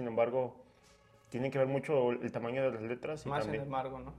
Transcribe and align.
sin 0.00 0.08
embargo, 0.08 0.54
tiene 1.28 1.50
que 1.50 1.58
ver 1.58 1.66
mucho 1.68 2.12
el 2.12 2.32
tamaño 2.32 2.62
de 2.62 2.70
las 2.72 2.80
letras. 2.80 3.26
Y 3.26 3.28
Más 3.28 3.40
también... 3.44 3.64
sin 3.64 3.66
embargo, 3.66 3.98
¿no? 3.98 4.14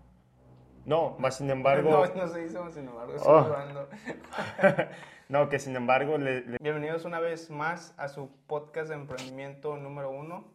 No, 0.86 1.16
más 1.18 1.38
sin 1.38 1.50
embargo... 1.50 1.90
No, 2.16 2.22
no 2.22 2.28
se 2.28 2.42
dice 2.44 2.60
más 2.60 2.76
sin 2.76 2.88
embargo, 2.88 3.16
estoy 3.16 3.34
Oh. 3.34 3.44
jugando. 3.46 3.89
no, 5.29 5.49
que 5.49 5.57
sin 5.57 5.75
embargo 5.75 6.20
le, 6.20 6.41
le- 6.41 6.57
Bienvenidos 6.59 7.04
una 7.05 7.20
vez 7.20 7.49
más 7.49 7.96
a 7.97 8.09
su 8.09 8.29
podcast 8.46 8.89
de 8.89 8.96
emprendimiento 8.96 9.75
número 9.75 10.12
uno, 10.12 10.54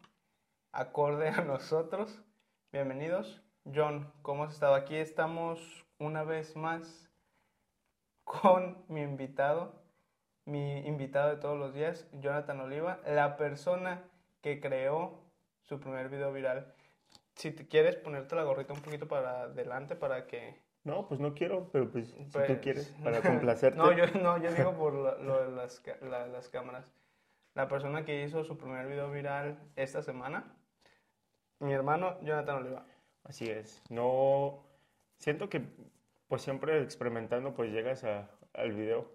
acorde 0.71 1.29
a 1.31 1.41
nosotros. 1.41 2.23
Bienvenidos. 2.71 3.43
John, 3.75 4.13
¿cómo 4.23 4.45
has 4.45 4.53
estado? 4.53 4.77
Aquí 4.77 4.95
estamos 4.95 5.85
una 5.99 6.23
vez 6.23 6.55
más 6.55 7.11
con 8.23 8.79
mi 8.87 9.03
invitado, 9.03 9.75
mi 10.45 10.87
invitado 10.87 11.31
de 11.31 11.37
todos 11.39 11.59
los 11.59 11.75
días, 11.75 12.07
Jonathan 12.13 12.61
Oliva, 12.61 13.01
la 13.09 13.37
persona 13.37 14.05
que 14.41 14.61
creó 14.61 15.23
su 15.65 15.81
primer 15.81 16.09
video 16.09 16.33
viral. 16.33 16.75
Si 17.35 17.51
te 17.51 17.67
quieres 17.67 17.97
ponerte 17.97 18.35
la 18.35 18.45
gorrita 18.45 18.73
un 18.73 18.81
poquito 18.81 19.07
para 19.09 19.43
adelante 19.43 19.97
para 19.97 20.27
que 20.27 20.61
No, 20.85 21.07
pues 21.09 21.19
no 21.21 21.35
quiero, 21.35 21.69
pero 21.73 21.91
pues, 21.91 22.09
si 22.09 22.25
Pues- 22.33 22.47
tú 22.47 22.61
quieres, 22.61 22.89
para 23.05 23.21
complacerte. 23.21 23.77
No, 23.77 23.93
yo, 23.93 24.07
no, 24.21 24.39
yo 24.39 24.53
digo 24.53 24.73
por 24.75 24.95
lo, 24.95 25.19
lo 25.23 25.45
de 25.45 25.57
las, 25.57 25.83
la- 26.03 26.27
las 26.29 26.49
cámaras. 26.49 26.85
La 27.55 27.69
persona 27.69 28.05
que 28.05 28.23
hizo 28.23 28.45
su 28.45 28.57
primer 28.57 28.87
video 28.87 29.11
viral 29.11 29.59
esta 29.77 30.03
semana, 30.03 30.55
mi 31.59 31.73
hermano 31.73 32.21
Jonathan 32.23 32.57
Oliva. 32.57 32.87
Así 33.25 33.49
es. 33.51 33.83
No, 33.89 34.63
siento 35.19 35.49
que 35.49 35.63
pues 36.29 36.43
siempre 36.43 36.83
experimentando 36.83 37.55
pues 37.55 37.73
llegas 37.73 38.05
a- 38.05 38.31
al 38.55 38.73
video. 38.73 39.11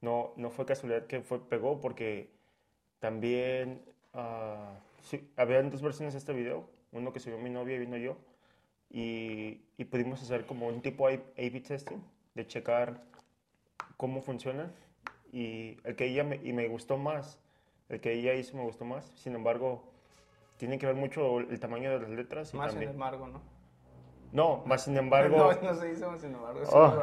No, 0.00 0.32
no 0.36 0.50
fue 0.50 0.64
casualidad 0.66 1.06
que 1.06 1.22
fue, 1.22 1.40
pegó 1.48 1.80
porque 1.80 2.30
también 3.00 3.82
ah, 4.18 4.74
sí, 5.02 5.30
habían 5.36 5.70
dos 5.70 5.80
versiones 5.82 6.12
de 6.14 6.18
este 6.18 6.32
video. 6.32 6.68
Uno 6.92 7.12
que 7.12 7.20
subió 7.20 7.38
mi 7.38 7.50
novia 7.50 7.76
y 7.76 7.78
vino 7.78 7.96
yo. 7.96 8.16
Y, 8.90 9.60
y 9.76 9.84
pudimos 9.84 10.22
hacer 10.22 10.46
como 10.46 10.66
un 10.68 10.80
tipo 10.82 11.06
A- 11.06 11.12
A-B 11.12 11.62
testing 11.66 11.98
de 12.34 12.46
checar 12.46 13.02
cómo 13.96 14.20
funciona. 14.22 14.70
Y 15.32 15.78
el 15.84 15.94
que 15.96 16.06
ella 16.06 16.24
me, 16.24 16.36
y 16.36 16.52
me 16.52 16.66
gustó 16.68 16.96
más, 16.96 17.38
el 17.90 18.00
que 18.00 18.12
ella 18.14 18.34
hizo 18.34 18.56
me 18.56 18.62
gustó 18.64 18.84
más. 18.86 19.04
Sin 19.16 19.34
embargo, 19.34 19.84
tiene 20.56 20.78
que 20.78 20.86
ver 20.86 20.94
mucho 20.96 21.40
el 21.40 21.60
tamaño 21.60 21.90
de 21.90 22.00
las 22.00 22.08
letras. 22.10 22.54
Y 22.54 22.56
Más 22.56 22.70
sin 22.72 22.76
también, 22.80 22.92
embargo, 22.92 23.28
¿no? 23.28 23.40
no, 24.32 24.62
más 24.66 24.84
sin 24.84 24.96
embargo, 25.04 25.36
No, 25.36 25.52
no 25.62 25.74
se 25.74 25.88
dice 25.90 26.06
más 26.06 26.20
sin 26.20 26.34
embargo, 26.34 26.62
estoy 26.62 26.78
Oh. 26.80 27.02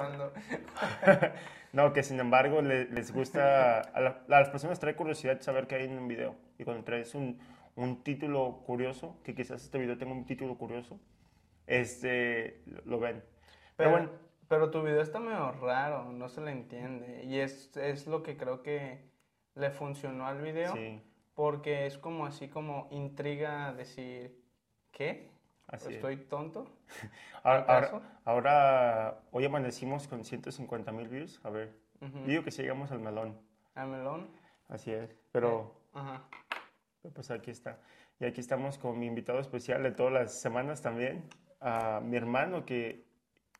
no, 1.76 1.94
que 1.94 2.02
sin 2.04 2.20
embargo 2.20 2.62
le- 2.62 2.86
les 2.86 3.12
gusta, 3.12 3.82
a, 3.82 4.00
la- 4.00 4.24
a 4.28 4.40
las 4.40 4.50
personas 4.50 4.80
trae 4.80 4.96
curiosidad 4.96 5.42
saber 5.42 5.68
qué 5.68 5.76
hay 5.76 5.86
en 5.86 5.98
un 5.98 6.08
video. 6.08 6.36
Y 6.58 6.64
cuando 6.64 6.84
traes 6.84 7.14
un, 7.16 7.38
un 7.76 8.02
título 8.04 8.64
curioso, 8.66 9.20
que 9.24 9.36
quizás 9.36 9.62
este 9.64 9.78
video 9.78 9.98
tenga 9.98 10.14
un 10.14 10.26
título 10.26 10.58
curioso, 10.58 11.00
este, 11.68 12.62
lo- 12.66 12.82
lo 12.86 13.00
ven. 13.00 13.24
Pero 13.76 13.76
Pero, 13.76 13.92
bueno, 13.92 14.10
pero 14.48 14.72
tu 14.72 14.82
video 14.84 15.02
está 15.02 15.20
medio 15.20 15.52
raro, 15.52 16.12
no 16.12 16.30
se 16.30 16.42
le 16.42 16.52
entiende. 16.52 17.24
Y 17.26 17.40
es, 17.40 17.76
es 17.78 18.08
lo 18.08 18.24
que 18.24 18.38
creo 18.38 18.62
que 18.64 19.10
le 19.56 19.70
funcionó 19.72 20.28
al 20.28 20.42
video. 20.42 20.74
sí, 20.74 21.02
Porque 21.34 21.86
es 21.88 21.98
como 21.98 22.26
así 22.26 22.48
como 22.48 22.88
intriga 22.92 23.74
decir, 23.74 24.42
¿qué? 24.92 25.30
Así 25.68 25.90
es. 25.90 25.96
¿Estoy 25.96 26.18
tonto? 26.18 26.68
Ahora, 27.44 27.62
¿Acaso? 27.62 27.96
ahora, 27.96 28.20
ahora, 28.26 29.20
hoy 29.32 29.46
amanecimos 29.46 30.08
con 30.08 30.24
150 30.26 30.92
mil 30.92 31.08
views. 31.08 31.40
A 31.44 31.50
ver, 31.50 31.74
digo 32.26 32.44
que 32.44 32.52
sí 32.52 32.62
llegamos 32.64 32.92
al 32.92 33.00
melón. 33.00 33.40
¿A 33.76 33.86
melón? 33.86 34.28
Así 34.68 34.92
es. 34.92 35.16
Pero 35.32 35.76
Ajá. 35.94 36.24
Pues 37.14 37.30
aquí 37.30 37.52
está. 37.52 37.78
Y 38.20 38.26
aquí 38.26 38.42
estamos 38.42 38.78
con 38.80 38.98
mi 38.98 39.06
invitado 39.06 39.40
especial 39.40 39.84
de 39.84 39.92
todas 39.92 40.12
las 40.14 40.34
semanas 40.42 40.82
también, 40.82 41.30
a 41.62 42.00
mi 42.02 42.18
hermano 42.18 42.66
que, 42.66 43.06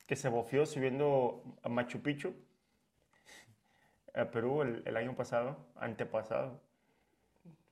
que 0.08 0.16
se 0.16 0.30
bofió 0.30 0.66
subiendo 0.66 1.44
a 1.62 1.70
Machu 1.70 2.02
Picchu, 2.02 2.34
a 4.16 4.26
Perú 4.26 4.62
el, 4.64 4.82
el 4.86 4.98
año 4.98 5.16
pasado, 5.16 5.58
antepasado, 5.76 6.60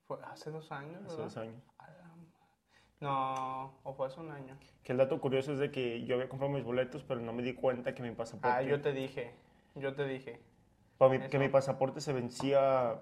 Fue 0.06 0.18
hace 0.26 0.52
dos 0.52 0.72
años, 0.72 0.98
hace 1.06 1.16
¿verdad? 1.16 1.24
dos 1.24 1.38
años. 1.38 1.64
No, 3.04 3.74
o 3.84 3.94
fue 3.94 4.08
hace 4.08 4.22
un 4.22 4.32
año. 4.32 4.58
Que 4.82 4.94
el 4.94 4.98
dato 4.98 5.20
curioso 5.20 5.52
es 5.52 5.60
de 5.60 5.72
que 5.72 6.06
yo 6.06 6.16
había 6.16 6.30
comprado 6.30 6.54
mis 6.54 6.64
boletos, 6.64 7.04
pero 7.04 7.20
no 7.20 7.34
me 7.34 7.44
di 7.44 7.54
cuenta 7.54 7.94
que 7.94 8.02
mi 8.02 8.12
pasaporte, 8.12 8.58
Ah, 8.58 8.62
yo 8.62 8.82
te 8.82 8.94
dije, 8.94 9.32
yo 9.76 9.94
te 9.94 10.06
dije. 10.08 10.40
mi- 11.12 11.20
que 11.28 11.38
mi 11.38 11.50
pasaporte 11.50 12.00
se 12.00 12.14
vencía. 12.14 13.02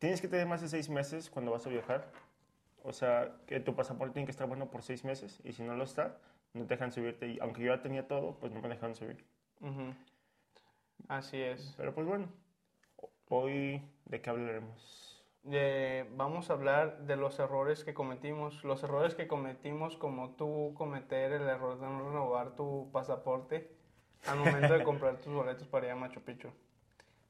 Tienes 0.00 0.20
que 0.20 0.26
tener 0.26 0.46
más 0.46 0.60
de 0.60 0.66
seis 0.68 0.88
meses 0.90 1.30
cuando 1.30 1.52
vas 1.52 1.64
a 1.66 1.70
viajar. 1.70 2.10
O 2.82 2.92
sea, 2.92 3.36
que 3.46 3.60
tu 3.60 3.76
pasaporte 3.76 4.14
tiene 4.14 4.26
que 4.26 4.32
estar 4.32 4.48
bueno 4.48 4.70
por 4.72 4.82
seis 4.82 5.04
meses 5.04 5.40
y 5.44 5.52
si 5.52 5.62
no 5.62 5.76
lo 5.76 5.84
está, 5.84 6.18
no 6.52 6.62
te 6.66 6.74
dejan 6.74 6.90
subirte. 6.90 7.28
Y 7.28 7.38
aunque 7.40 7.62
yo 7.62 7.74
ya 7.74 7.80
tenía 7.82 8.08
todo, 8.08 8.34
pues 8.40 8.50
no 8.52 8.60
me 8.60 8.68
dejaron 8.68 8.96
subir. 8.96 9.24
Ujú. 9.60 9.94
Así 11.06 11.40
es. 11.40 11.74
Pero 11.76 11.94
pues 11.94 12.06
bueno, 12.08 12.26
hoy 13.28 13.80
de 14.06 14.20
qué 14.20 14.30
hablaremos. 14.30 15.05
Eh, 15.50 16.08
vamos 16.16 16.50
a 16.50 16.54
hablar 16.54 16.98
de 17.06 17.16
los 17.16 17.38
errores 17.38 17.84
que 17.84 17.94
cometimos. 17.94 18.64
Los 18.64 18.82
errores 18.82 19.14
que 19.14 19.26
cometimos 19.26 19.96
como 19.96 20.30
tú 20.30 20.74
cometer 20.74 21.32
el 21.32 21.42
error 21.48 21.78
de 21.78 21.86
no 21.86 22.08
renovar 22.08 22.56
tu 22.56 22.90
pasaporte 22.92 23.70
al 24.26 24.38
momento 24.38 24.74
de 24.74 24.82
comprar 24.84 25.16
tus 25.18 25.32
boletos 25.32 25.68
para 25.68 25.86
ir 25.86 25.92
a 25.92 25.96
Machu 25.96 26.20
Picchu. 26.20 26.48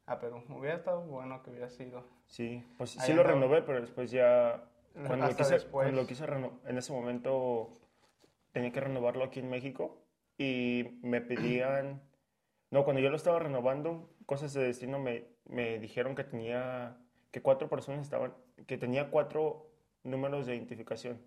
Ah, 0.06 0.18
pero 0.20 0.42
hubiera 0.48 0.76
estado 0.76 1.00
bueno 1.02 1.42
que 1.42 1.50
hubiera 1.50 1.68
sido. 1.68 2.04
Sí, 2.26 2.64
pues 2.78 2.90
sí 2.90 3.12
lo 3.12 3.22
andaba. 3.22 3.40
renové, 3.40 3.62
pero 3.62 3.80
después 3.80 4.10
ya, 4.10 4.64
cuando 5.06 5.26
lo 5.26 5.36
quise, 5.36 5.54
después. 5.54 5.84
cuando 5.84 6.00
lo 6.00 6.06
quise 6.06 6.24
en 6.24 6.78
ese 6.78 6.92
momento 6.92 7.70
tenía 8.52 8.72
que 8.72 8.80
renovarlo 8.80 9.24
aquí 9.24 9.40
en 9.40 9.50
México 9.50 9.98
y 10.38 10.98
me 11.02 11.20
pedían, 11.20 12.02
no, 12.70 12.84
cuando 12.84 13.02
yo 13.02 13.10
lo 13.10 13.16
estaba 13.16 13.38
renovando, 13.38 14.08
cosas 14.26 14.54
de 14.54 14.62
destino 14.62 14.98
me, 14.98 15.24
me 15.44 15.78
dijeron 15.78 16.14
que 16.14 16.24
tenía, 16.24 16.96
que 17.36 17.42
cuatro 17.42 17.68
personas 17.68 18.00
estaban, 18.00 18.32
que 18.66 18.78
tenía 18.78 19.10
cuatro 19.10 19.68
números 20.04 20.46
de 20.46 20.56
identificación, 20.56 21.20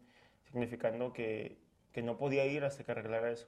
significando 0.46 1.14
que, 1.14 1.60
que 1.92 2.02
no 2.02 2.18
podía 2.18 2.48
ir 2.48 2.64
hasta 2.64 2.84
que 2.84 2.94
arreglara 2.94 3.30
eso. 3.30 3.48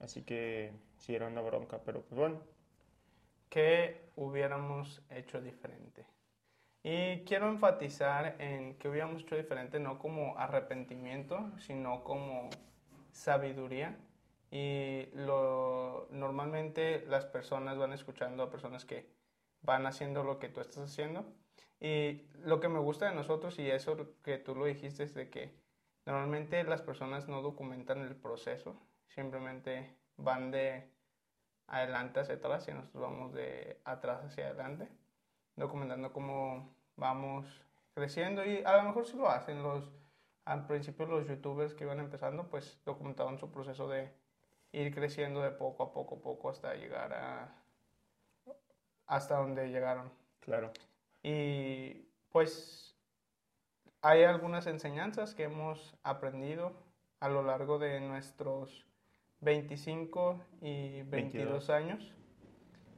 Así 0.00 0.22
que 0.22 0.72
sí 0.96 1.14
era 1.14 1.26
una 1.26 1.42
bronca, 1.42 1.82
pero 1.84 2.00
pues 2.00 2.18
bueno, 2.18 2.40
¿Qué 3.50 4.08
hubiéramos 4.16 5.02
hecho 5.10 5.42
diferente? 5.42 6.06
Y 6.82 7.24
quiero 7.26 7.50
enfatizar 7.50 8.36
en 8.38 8.78
que 8.78 8.88
hubiéramos 8.88 9.20
hecho 9.20 9.36
diferente 9.36 9.80
no 9.80 9.98
como 9.98 10.38
arrepentimiento, 10.38 11.50
sino 11.58 12.04
como 12.04 12.48
sabiduría. 13.12 13.98
Y 14.50 15.08
lo, 15.12 16.08
normalmente 16.10 17.04
las 17.06 17.26
personas 17.26 17.76
van 17.76 17.92
escuchando 17.92 18.44
a 18.44 18.50
personas 18.50 18.86
que 18.86 19.18
van 19.62 19.86
haciendo 19.86 20.22
lo 20.24 20.38
que 20.38 20.48
tú 20.48 20.60
estás 20.60 20.90
haciendo. 20.90 21.24
Y 21.80 22.22
lo 22.44 22.60
que 22.60 22.68
me 22.68 22.80
gusta 22.80 23.08
de 23.08 23.14
nosotros, 23.14 23.58
y 23.58 23.70
eso 23.70 23.96
que 24.22 24.38
tú 24.38 24.54
lo 24.54 24.64
dijiste, 24.64 25.04
es 25.04 25.14
de 25.14 25.30
que 25.30 25.54
normalmente 26.06 26.62
las 26.64 26.82
personas 26.82 27.28
no 27.28 27.42
documentan 27.42 28.00
el 28.00 28.16
proceso, 28.16 28.80
simplemente 29.08 29.96
van 30.16 30.50
de 30.50 30.90
adelante 31.68 32.20
hacia 32.20 32.36
atrás 32.36 32.66
y 32.68 32.72
nosotros 32.72 33.02
vamos 33.02 33.32
de 33.32 33.80
atrás 33.84 34.24
hacia 34.24 34.48
adelante, 34.48 34.88
documentando 35.54 36.12
cómo 36.12 36.74
vamos 36.96 37.46
creciendo 37.94 38.44
y 38.44 38.62
a 38.64 38.76
lo 38.76 38.84
mejor 38.84 39.06
sí 39.06 39.16
lo 39.16 39.28
hacen 39.28 39.62
los 39.62 39.90
al 40.44 40.66
principio 40.66 41.04
los 41.06 41.26
youtubers 41.26 41.74
que 41.74 41.84
iban 41.84 42.00
empezando 42.00 42.48
pues 42.48 42.80
documentaban 42.84 43.38
su 43.38 43.50
proceso 43.50 43.88
de 43.88 44.10
ir 44.72 44.94
creciendo 44.94 45.42
de 45.42 45.50
poco 45.50 45.82
a 45.82 45.92
poco 45.92 46.16
a 46.16 46.20
poco 46.20 46.48
hasta 46.48 46.74
llegar 46.74 47.12
a 47.12 47.54
hasta 49.08 49.36
donde 49.36 49.68
llegaron 49.70 50.12
claro. 50.40 50.70
y 51.22 52.06
pues 52.30 52.96
hay 54.00 54.22
algunas 54.22 54.66
enseñanzas 54.68 55.34
que 55.34 55.44
hemos 55.44 55.96
aprendido 56.04 56.72
a 57.20 57.28
lo 57.28 57.42
largo 57.42 57.78
de 57.80 58.00
nuestros 58.00 58.86
25 59.40 60.40
y 60.60 61.02
22, 61.02 61.10
22. 61.10 61.70
años 61.70 62.14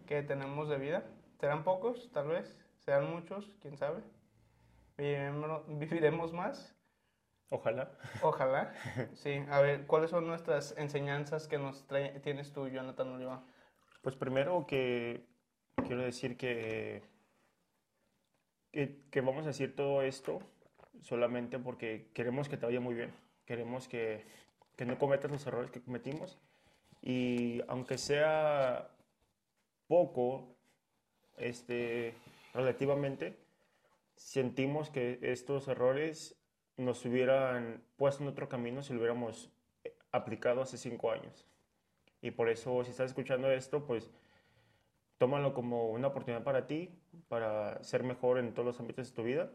que 0.07 0.23
tenemos 0.23 0.69
de 0.69 0.77
vida. 0.79 1.05
Serán 1.39 1.65
pocos, 1.65 2.11
tal 2.13 2.29
vez, 2.29 2.59
serán 2.79 3.11
muchos, 3.11 3.57
quién 3.63 3.79
sabe. 3.79 4.03
Viviremos, 4.99 5.63
viviremos 5.67 6.33
más, 6.33 6.77
Ojalá. 7.49 7.91
ojalá. 8.23 8.75
Sí, 9.15 9.43
a 9.51 9.61
ver, 9.61 9.87
¿cuáles 9.87 10.11
son 10.11 10.27
nuestras 10.27 10.77
enseñanzas 10.77 11.49
que 11.49 11.59
nos 11.59 11.87
tienes 12.23 12.53
tú, 12.53 12.69
Jonathan 12.69 13.09
Oliva? 13.09 13.43
Pues 14.03 14.17
primero 14.17 14.67
que 14.67 15.30
quiero 15.83 16.03
decir 16.03 16.37
que, 16.37 17.03
que, 18.73 19.03
que 19.11 19.21
vamos 19.21 19.45
a 19.45 19.49
decir 19.49 19.75
todo 19.75 20.03
esto 20.03 20.41
solamente 21.03 21.59
porque 21.59 22.11
queremos 22.15 22.49
que 22.49 22.57
te 22.57 22.67
vaya 22.67 22.81
muy 22.81 22.95
bien. 22.95 23.13
Queremos 23.47 23.89
que, 23.89 24.25
que 24.77 24.85
no 24.85 24.99
cometas 24.99 25.31
los 25.31 25.47
errores 25.47 25.71
que 25.71 25.83
cometimos. 25.83 26.39
Y 27.03 27.63
aunque 27.69 27.99
sea 27.99 28.91
poco, 29.89 30.57
este, 31.37 32.15
relativamente, 32.55 33.37
sentimos 34.15 34.91
que 34.91 35.19
estos 35.23 35.67
errores 35.69 36.37
nos 36.77 37.05
hubieran 37.05 37.83
puesto 37.97 38.23
en 38.23 38.29
otro 38.29 38.49
camino 38.49 38.83
si 38.83 38.93
lo 38.93 39.01
hubiéramos 39.01 39.51
eh, 39.85 39.95
aplicado 40.13 40.63
hace 40.63 40.79
cinco 40.79 41.11
años. 41.11 41.47
Y 42.23 42.31
por 42.31 42.49
eso, 42.49 42.85
si 42.85 42.91
estás 42.91 43.11
escuchando 43.11 43.51
esto, 43.51 43.87
pues 43.87 44.11
tómalo 45.21 45.53
como 45.53 45.91
una 45.91 46.09
oportunidad 46.09 46.43
para 46.43 46.67
ti, 46.67 46.99
para 47.29 47.85
ser 47.85 48.05
mejor 48.05 48.39
en 48.39 48.55
todos 48.55 48.65
los 48.65 48.81
ámbitos 48.81 49.11
de 49.11 49.15
tu 49.15 49.23
vida. 49.23 49.51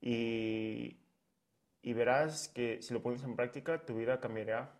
Y, 0.00 0.96
y 1.82 1.92
verás 1.92 2.48
que 2.48 2.80
si 2.80 2.94
lo 2.94 3.02
pones 3.02 3.22
en 3.22 3.36
práctica, 3.36 3.84
tu 3.84 3.94
vida 3.94 4.20
cambiará. 4.20 4.72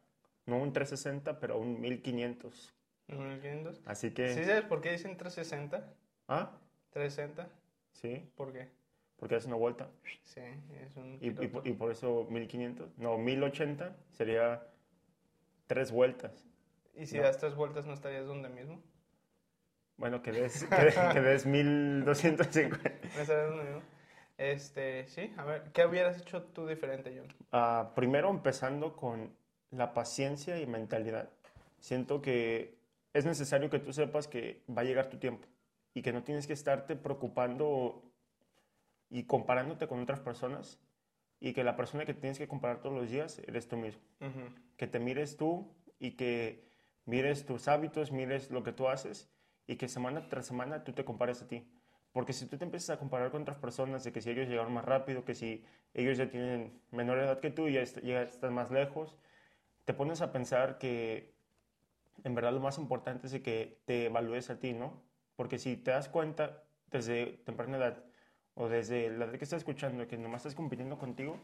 No 0.47 0.57
un 0.57 0.73
360, 0.73 1.39
pero 1.39 1.59
un 1.59 1.79
1500. 1.83 2.75
¿Un 3.09 3.29
1500? 3.29 3.83
Así 3.85 4.13
que... 4.13 4.33
¿Sí 4.33 4.45
sabes 4.45 4.65
por 4.65 4.81
qué 4.81 4.93
dicen 4.93 5.19
360? 5.19 5.87
¿Ah? 6.29 6.51
360. 6.93 7.51
Sí, 7.93 8.27
¿Por 8.37 8.55
qué? 8.55 8.71
porque 9.17 9.35
hace 9.35 9.49
una 9.49 9.57
vuelta. 9.57 9.91
Sí, 10.25 10.41
es 10.83 10.97
un... 10.97 11.19
Y 11.21 11.73
por 11.73 11.91
eso 11.93 12.27
1500. 12.31 12.97
No, 12.97 13.19
1080 13.19 13.95
sería 14.13 14.67
tres 15.67 15.93
vueltas. 15.93 16.47
¿Y 16.95 17.05
si 17.05 17.19
no. 17.19 17.25
das 17.25 17.37
tres 17.37 17.55
vueltas 17.55 17.85
no 17.85 17.93
estarías 17.93 18.27
donde 18.27 18.49
mismo? 18.49 18.83
Bueno, 19.97 20.23
que 20.23 20.33
des, 20.33 20.65
que, 20.71 21.13
que 21.13 21.21
des 21.21 21.47
1250. 21.47 22.79
¿No 23.17 23.21
estarías 23.21 23.49
donde 23.49 23.65
mismo? 23.65 23.83
Este, 24.39 25.07
sí, 25.09 25.33
a 25.39 25.45
ver, 25.45 25.71
¿qué 25.73 25.87
hubieras 25.87 26.21
hecho 26.21 26.43
tú 26.43 26.67
diferente, 26.67 27.15
John? 27.17 27.29
Ah, 27.53 27.93
primero 27.95 28.29
empezando 28.29 28.95
con 28.95 29.35
la 29.71 29.95
paciencia 29.95 30.61
y 30.61 30.67
mentalidad. 30.67 31.31
Siento 31.79 32.21
que 32.21 32.77
es 33.15 33.25
necesario 33.25 33.71
que 33.71 33.79
tú 33.79 33.95
sepas 33.95 34.29
que 34.29 34.63
va 34.69 34.83
a 34.83 34.85
llegar 34.85 35.09
tu 35.09 35.17
tiempo 35.17 35.49
y 35.95 36.03
que 36.03 36.13
no 36.13 36.23
tienes 36.23 36.47
que 36.47 36.53
estarte 36.53 36.97
preocupando 36.97 38.03
y 39.09 39.25
comparándote 39.25 39.87
con 39.87 40.01
otras 40.01 40.21
personas 40.21 40.79
y 41.41 41.55
que 41.55 41.65
la 41.65 41.77
persona 41.77 42.05
que 42.05 42.13
tienes 42.13 42.39
que 42.39 42.49
comparar 42.49 42.81
todos 42.81 42.95
los 42.95 43.11
días 43.11 43.39
eres 43.47 43.69
tú 43.69 43.79
mismo. 43.79 44.03
Ujú. 44.21 44.55
Que 44.77 44.87
te 44.87 44.99
mires 44.99 45.39
tú 45.39 45.75
y 45.99 46.13
que 46.13 46.69
mires 47.07 47.47
tus 47.47 47.69
hábitos, 47.69 48.13
mires 48.13 48.51
lo 48.51 48.63
que 48.63 48.73
tú 48.73 48.89
haces 48.89 49.31
y 49.67 49.77
que 49.77 49.89
semana 49.89 50.29
tras 50.29 50.47
semana 50.47 50.85
tú 50.85 50.93
te 50.93 51.05
compares 51.05 51.43
a 51.43 51.49
ti. 51.49 51.67
Porque 52.13 52.33
si 52.33 52.47
tú 52.47 52.57
te 52.59 52.65
empiezas 52.65 52.97
a 52.97 52.99
comparar 52.99 53.31
con 53.31 53.43
otras 53.43 53.59
personas, 53.59 54.05
de 54.05 54.13
que 54.13 54.21
si 54.23 54.31
ellos 54.31 54.49
llegaron 54.49 54.73
más 54.73 54.85
rápido, 54.85 55.25
que 55.25 55.35
si 55.35 55.65
ellos 55.95 56.17
ya 56.19 56.31
tienen 56.31 56.81
menor 56.91 57.19
edad 57.19 57.41
que 57.41 57.51
tú 57.51 57.69
y 57.69 57.75
ya, 57.75 57.83
est- 57.83 58.01
ya 58.03 58.23
están 58.23 58.55
más 58.55 58.71
lejos, 58.71 59.17
te 59.85 59.95
pones 59.95 60.23
a 60.23 60.33
pensar 60.33 60.79
que 60.79 61.35
en 62.25 62.35
verdad 62.35 62.53
lo 62.53 62.61
más 62.61 62.79
importante 62.79 63.27
es 63.27 63.33
de 63.33 63.43
que 63.43 63.81
te 63.85 64.07
evalúes 64.07 64.51
a 64.51 64.59
ti, 64.59 64.73
¿no? 64.73 65.03
Porque 65.37 65.59
si 65.59 65.77
te 65.77 65.91
das 65.91 66.09
cuenta 66.09 66.65
desde 66.91 67.27
temprana 67.45 67.77
edad 67.77 68.05
o 68.55 68.69
desde 68.69 69.11
la 69.11 69.27
edad 69.27 69.35
que 69.39 69.45
estás 69.45 69.59
escuchando 69.59 70.07
que 70.09 70.17
nomás 70.19 70.41
estás 70.43 70.55
compitiendo 70.55 70.99
contigo, 70.99 71.39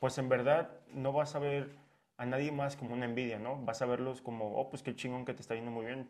pues 0.00 0.18
en 0.18 0.28
verdad 0.28 0.70
no 0.94 1.12
vas 1.12 1.34
a 1.34 1.38
ver 1.38 1.70
a 2.16 2.26
nadie 2.26 2.52
más 2.52 2.76
como 2.76 2.94
una 2.94 3.04
envidia, 3.06 3.38
¿no? 3.38 3.56
Vas 3.64 3.82
a 3.82 3.86
verlos 3.86 4.20
como, 4.20 4.56
oh, 4.56 4.70
pues 4.70 4.82
qué 4.82 4.94
chingón 4.94 5.24
que 5.24 5.34
te 5.34 5.42
está 5.42 5.54
yendo 5.54 5.70
muy 5.70 5.86
bien. 5.86 6.08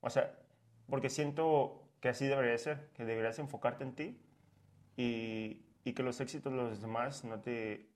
O 0.00 0.10
sea, 0.10 0.34
porque 0.88 1.10
siento 1.10 1.82
que 2.00 2.08
así 2.08 2.26
debería 2.26 2.56
ser, 2.58 2.88
que 2.94 3.04
deberías 3.04 3.38
enfocarte 3.38 3.84
en 3.84 3.94
ti 3.94 4.20
y, 4.96 5.62
y 5.84 5.92
que 5.92 6.02
los 6.02 6.20
éxitos 6.20 6.52
de 6.52 6.58
los 6.58 6.80
demás 6.80 7.24
no 7.24 7.40
te 7.40 7.88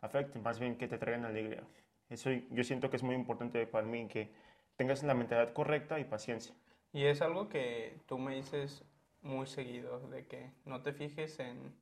afecten, 0.00 0.42
más 0.42 0.58
bien 0.58 0.76
que 0.76 0.88
te 0.88 0.98
traigan 0.98 1.24
alegría. 1.24 1.62
Eso 2.08 2.30
yo 2.50 2.64
siento 2.64 2.90
que 2.90 2.96
es 2.96 3.02
muy 3.02 3.14
importante 3.14 3.66
para 3.66 3.86
mí, 3.86 4.06
que 4.08 4.32
tengas 4.76 5.02
la 5.02 5.14
mentalidad 5.14 5.52
correcta 5.52 5.98
y 5.98 6.04
paciencia. 6.04 6.54
Y 6.92 7.04
es 7.04 7.22
algo 7.22 7.48
que 7.48 8.00
tú 8.06 8.18
me 8.18 8.36
dices 8.36 8.84
muy 9.22 9.46
seguido, 9.46 10.00
de 10.08 10.26
que 10.26 10.50
no 10.64 10.82
te 10.82 10.92
fijes 10.92 11.38
en, 11.40 11.74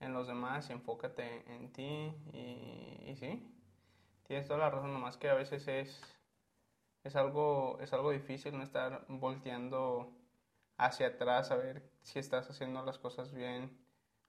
en 0.00 0.12
los 0.12 0.26
demás 0.26 0.70
enfócate 0.70 1.44
en 1.52 1.70
ti. 1.72 2.12
Y, 2.32 3.10
y 3.10 3.16
sí, 3.16 3.46
tienes 4.26 4.46
toda 4.46 4.60
la 4.60 4.70
razón, 4.70 4.92
nomás 4.92 5.16
que 5.16 5.28
a 5.28 5.34
veces 5.34 5.68
es, 5.68 6.17
es, 7.08 7.16
algo, 7.16 7.78
es 7.80 7.92
algo 7.94 8.10
difícil 8.10 8.56
no 8.56 8.62
estar 8.62 9.04
volteando 9.08 10.12
hacia 10.76 11.08
atrás 11.08 11.50
a 11.50 11.56
ver 11.56 11.82
si 12.02 12.18
estás 12.18 12.48
haciendo 12.50 12.84
las 12.84 12.98
cosas 12.98 13.32
bien 13.32 13.76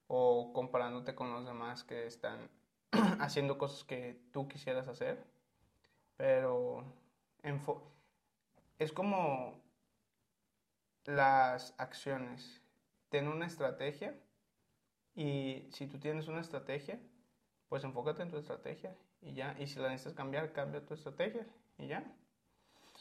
o 0.07 0.53
comparándote 0.53 1.13
con 1.13 1.31
los 1.33 1.45
demás 1.45 1.83
que 1.83 2.07
están 2.07 2.49
haciendo 3.19 3.57
cosas 3.57 3.83
que 3.83 4.21
tú 4.31 4.47
quisieras 4.47 4.87
hacer. 4.87 5.21
Pero 6.15 6.85
es 8.79 8.93
como 8.93 9.59
las 11.05 11.75
acciones. 11.77 12.61
Ten 13.09 13.27
una 13.27 13.45
estrategia 13.45 14.15
y 15.15 15.67
si 15.71 15.85
tú 15.85 15.99
tienes 15.99 16.29
una 16.29 16.39
estrategia, 16.39 16.97
pues 17.67 17.83
enfócate 17.83 18.21
en 18.21 18.31
tu 18.31 18.37
estrategia 18.37 18.95
y 19.21 19.33
ya. 19.33 19.53
Y 19.59 19.67
si 19.67 19.79
la 19.79 19.89
necesitas 19.89 20.13
cambiar, 20.13 20.53
cambia 20.53 20.85
tu 20.85 20.93
estrategia 20.93 21.45
y 21.77 21.87
ya. 21.87 22.03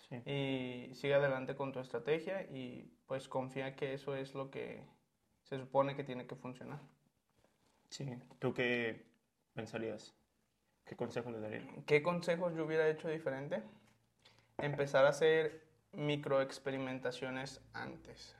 Sí. 0.08 0.16
Y 0.30 0.94
sigue 0.94 1.14
adelante 1.14 1.54
con 1.54 1.72
tu 1.72 1.80
estrategia 1.80 2.42
y 2.42 2.90
pues 3.06 3.28
confía 3.28 3.76
que 3.76 3.92
eso 3.94 4.14
es 4.14 4.34
lo 4.34 4.50
que 4.50 4.82
se 5.42 5.58
supone 5.58 5.96
que 5.96 6.04
tiene 6.04 6.26
que 6.26 6.34
funcionar. 6.34 6.80
Sí. 7.90 8.18
¿Tú 8.38 8.54
qué 8.54 9.06
pensarías? 9.54 10.14
¿Qué 10.84 10.96
consejo 10.96 11.30
le 11.30 11.40
darías? 11.40 11.64
¿Qué 11.86 12.02
consejos 12.02 12.54
yo 12.54 12.64
hubiera 12.64 12.88
hecho 12.88 13.08
diferente? 13.08 13.62
Empezar 14.56 15.04
a 15.04 15.10
hacer 15.10 15.66
microexperimentaciones 15.92 17.60
antes 17.72 18.36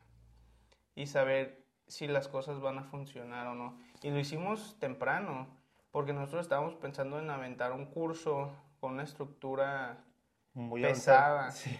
y 0.95 1.07
saber 1.07 1.65
si 1.87 2.07
las 2.07 2.29
cosas 2.29 2.61
van 2.61 2.79
a 2.79 2.85
funcionar 2.85 3.47
o 3.47 3.55
no. 3.55 3.79
Y 4.03 4.11
lo 4.11 4.19
hicimos 4.19 4.79
temprano, 4.79 5.49
porque 5.91 6.13
nosotros 6.13 6.43
estábamos 6.43 6.75
pensando 6.77 7.19
en 7.19 7.31
aventar 7.31 7.73
un 7.73 7.87
curso 7.87 8.53
con 8.81 8.95
una 8.95 9.05
estructura 9.05 10.05
Muy 10.59 10.83
Pesada. 10.83 11.51
Sí. 11.53 11.79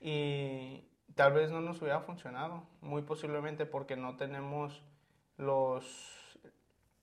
y 0.00 0.84
tal 1.14 1.32
vez 1.32 1.50
no 1.52 1.60
nos 1.60 1.80
hubiera 1.80 2.00
funcionado, 2.00 2.66
muy 2.80 3.02
posiblemente 3.02 3.64
porque 3.64 3.96
no 3.96 4.16
tenemos 4.16 4.82
los 5.36 6.38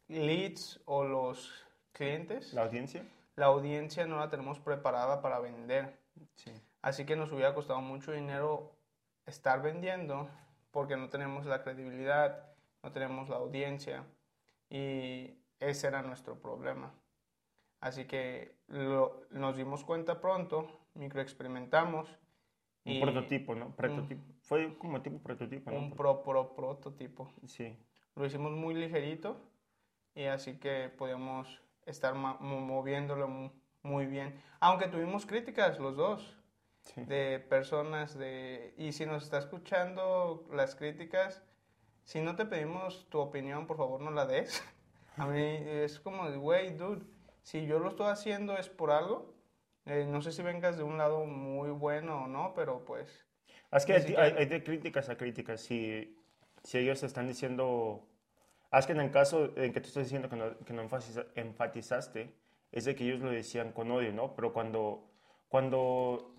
leads 0.10 0.82
o 0.86 1.04
los 1.06 1.52
clientes. 1.94 2.54
¿La 2.54 2.64
audiencia? 2.64 3.06
La 3.36 3.46
audiencia 3.48 4.06
no 4.06 4.18
la 4.18 4.30
tenemos 4.30 4.60
preparada 4.60 5.22
para 5.22 5.40
vender. 5.40 5.98
Sí. 6.36 6.52
Así 6.82 7.06
que 7.06 7.16
nos 7.16 7.32
hubiera 7.32 7.54
costado 7.56 7.82
mucho 7.82 8.12
dinero 8.12 8.76
estar 9.26 9.62
vendiendo 9.62 10.30
porque 10.72 10.98
no 10.98 11.10
tenemos 11.10 11.46
la 11.46 11.64
credibilidad, 11.64 12.46
no 12.84 12.92
tenemos 12.92 13.30
la 13.30 13.38
audiencia 13.38 14.04
y 14.70 15.38
ese 15.60 15.88
era 15.88 16.02
nuestro 16.02 16.40
problema. 16.40 16.94
Así 17.80 18.06
que 18.06 18.56
lo- 18.68 19.22
nos 19.32 19.56
dimos 19.58 19.84
cuenta 19.84 20.20
pronto, 20.22 20.68
microexperimentamos 20.96 22.10
Un 22.86 23.00
prototipo, 23.02 23.56
¿no? 23.56 23.76
Prototipo. 23.76 24.24
Fue 24.42 24.78
como 24.78 25.02
tipo 25.02 25.18
prototipo, 25.20 25.72
¿no? 25.72 25.78
un 25.80 25.92
pro, 25.96 26.22
pro, 26.24 26.56
prototipo. 26.56 27.32
Sí. 27.48 27.76
Lo 28.16 28.26
hicimos 28.26 28.52
muy 28.52 28.74
ligerito 28.76 29.38
y 30.14 30.26
así 30.26 30.58
que 30.60 30.90
podíamos 30.90 31.62
estar 31.86 32.14
moviéndolo 32.16 33.28
mu- 33.28 33.52
muy 33.84 34.06
bien. 34.06 34.40
Aunque 34.60 34.88
tuvimos 34.88 35.26
críticas 35.26 35.80
los 35.80 35.96
dos. 35.96 36.38
sí. 36.84 37.02
de 37.06 37.40
personas 37.40 38.16
de 38.18 38.74
y 38.78 38.92
si 38.92 39.06
nos 39.08 39.24
está 39.24 39.40
escuchando 39.40 40.46
las 40.54 40.76
críticas 40.76 41.42
si 42.04 42.22
no 42.22 42.36
te 42.36 42.46
pedimos 42.46 43.10
tu 43.10 43.18
opinión 43.20 43.66
por 43.66 43.78
favor 43.78 44.02
no 44.02 44.12
la 44.12 44.28
des 44.28 44.62
a 45.18 45.26
mí 45.26 45.42
es 45.42 46.00
como 46.00 46.30
güey 46.40 46.78
dude 46.78 47.02
si 47.42 47.66
yo 47.66 47.80
lo 47.80 47.90
estoy 47.90 48.10
haciendo 48.12 48.56
es 48.56 48.70
por 48.70 48.92
algo 48.92 49.34
Eh, 49.86 50.06
no 50.10 50.22
sé 50.22 50.32
si 50.32 50.42
vengas 50.42 50.78
de 50.78 50.84
un 50.84 50.98
lado 50.98 51.26
muy 51.26 51.70
bueno 51.70 52.24
o 52.24 52.28
no 52.28 52.54
pero 52.56 52.84
pues 52.86 53.26
Es 53.72 53.86
que 53.86 53.94
hay, 53.94 54.02
siquiera- 54.02 54.24
hay- 54.24 54.34
hay 54.38 54.46
de 54.46 54.64
críticas 54.64 55.10
a 55.10 55.18
críticas. 55.18 55.62
Si, 55.62 56.18
si 56.64 56.78
ellos 56.80 57.04
están 57.04 57.28
diciendo. 57.28 58.08
Es 58.72 58.86
que 58.88 58.94
en 58.94 59.00
el 59.02 59.12
caso 59.12 59.54
en 59.58 59.72
que 59.74 59.82
tú 59.82 59.88
estás 59.88 60.04
diciendo 60.04 60.28
que 60.30 60.36
no, 60.36 60.58
que 60.60 60.74
no 60.74 60.82
enfatiza- 60.82 61.28
enfatizaste, 61.36 62.34
es 62.72 62.86
de 62.86 62.96
que 62.96 63.06
ellos 63.06 63.20
lo 63.22 63.30
decían 63.32 63.72
con 63.72 63.92
odio, 63.92 64.12
¿no? 64.12 64.36
Pero 64.36 64.52
cuando, 64.54 65.12
cuando 65.50 66.36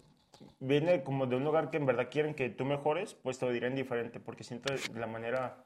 viene 0.61 1.03
como 1.03 1.27
de 1.27 1.37
un 1.37 1.45
lugar 1.45 1.71
que 1.71 1.77
en 1.79 1.87
verdad 1.87 2.09
quieren 2.11 2.35
que 2.35 2.51
tú 2.51 2.65
mejores, 2.65 3.15
pues 3.15 3.39
te 3.39 3.47
lo 3.47 3.53
dirán 3.53 3.75
diferente. 3.75 4.21
Porque 4.21 4.45
siento 4.45 4.75
la 4.95 5.07
manera. 5.07 5.65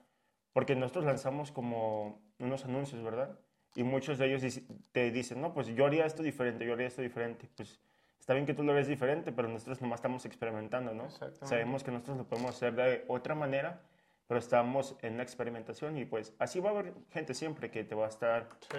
Porque 0.52 0.74
nosotros 0.76 1.04
lanzamos 1.04 1.50
como 1.52 2.20
unos 2.38 2.64
anuncios, 2.64 3.02
¿verdad? 3.02 3.38
Y 3.74 3.84
muchos 3.84 4.18
de 4.18 4.26
ellos 4.26 4.60
te 4.92 5.10
dicen, 5.10 5.40
no, 5.40 5.54
pues 5.54 5.68
yo 5.68 5.86
haría 5.86 6.04
esto 6.04 6.22
diferente, 6.22 6.66
yo 6.66 6.72
haría 6.72 6.88
esto 6.88 7.02
diferente. 7.02 7.48
Pues 7.56 7.80
está 8.18 8.34
bien 8.34 8.46
que 8.46 8.54
tú 8.54 8.62
lo 8.62 8.72
hagas 8.72 8.88
diferente, 8.88 9.32
pero 9.32 9.48
nosotros 9.48 9.80
nomás 9.80 9.98
estamos 9.98 10.24
experimentando, 10.26 10.92
¿no? 10.92 11.08
Sabemos 11.10 11.84
que 11.84 11.90
nosotros 11.90 12.16
lo 12.16 12.24
podemos 12.26 12.56
hacer 12.56 12.74
de 12.74 13.04
otra 13.06 13.34
manera, 13.34 13.80
pero 14.26 14.38
estamos 14.38 14.96
en 15.02 15.14
una 15.14 15.22
experimentación 15.22 15.96
y 15.98 16.04
pues 16.04 16.34
así 16.38 16.60
va 16.60 16.70
a 16.70 16.72
haber 16.72 16.94
gente 17.10 17.34
siempre 17.34 17.70
que 17.70 17.84
te 17.84 17.94
va 17.94 18.06
a 18.06 18.08
estar 18.08 18.48
sí 18.70 18.78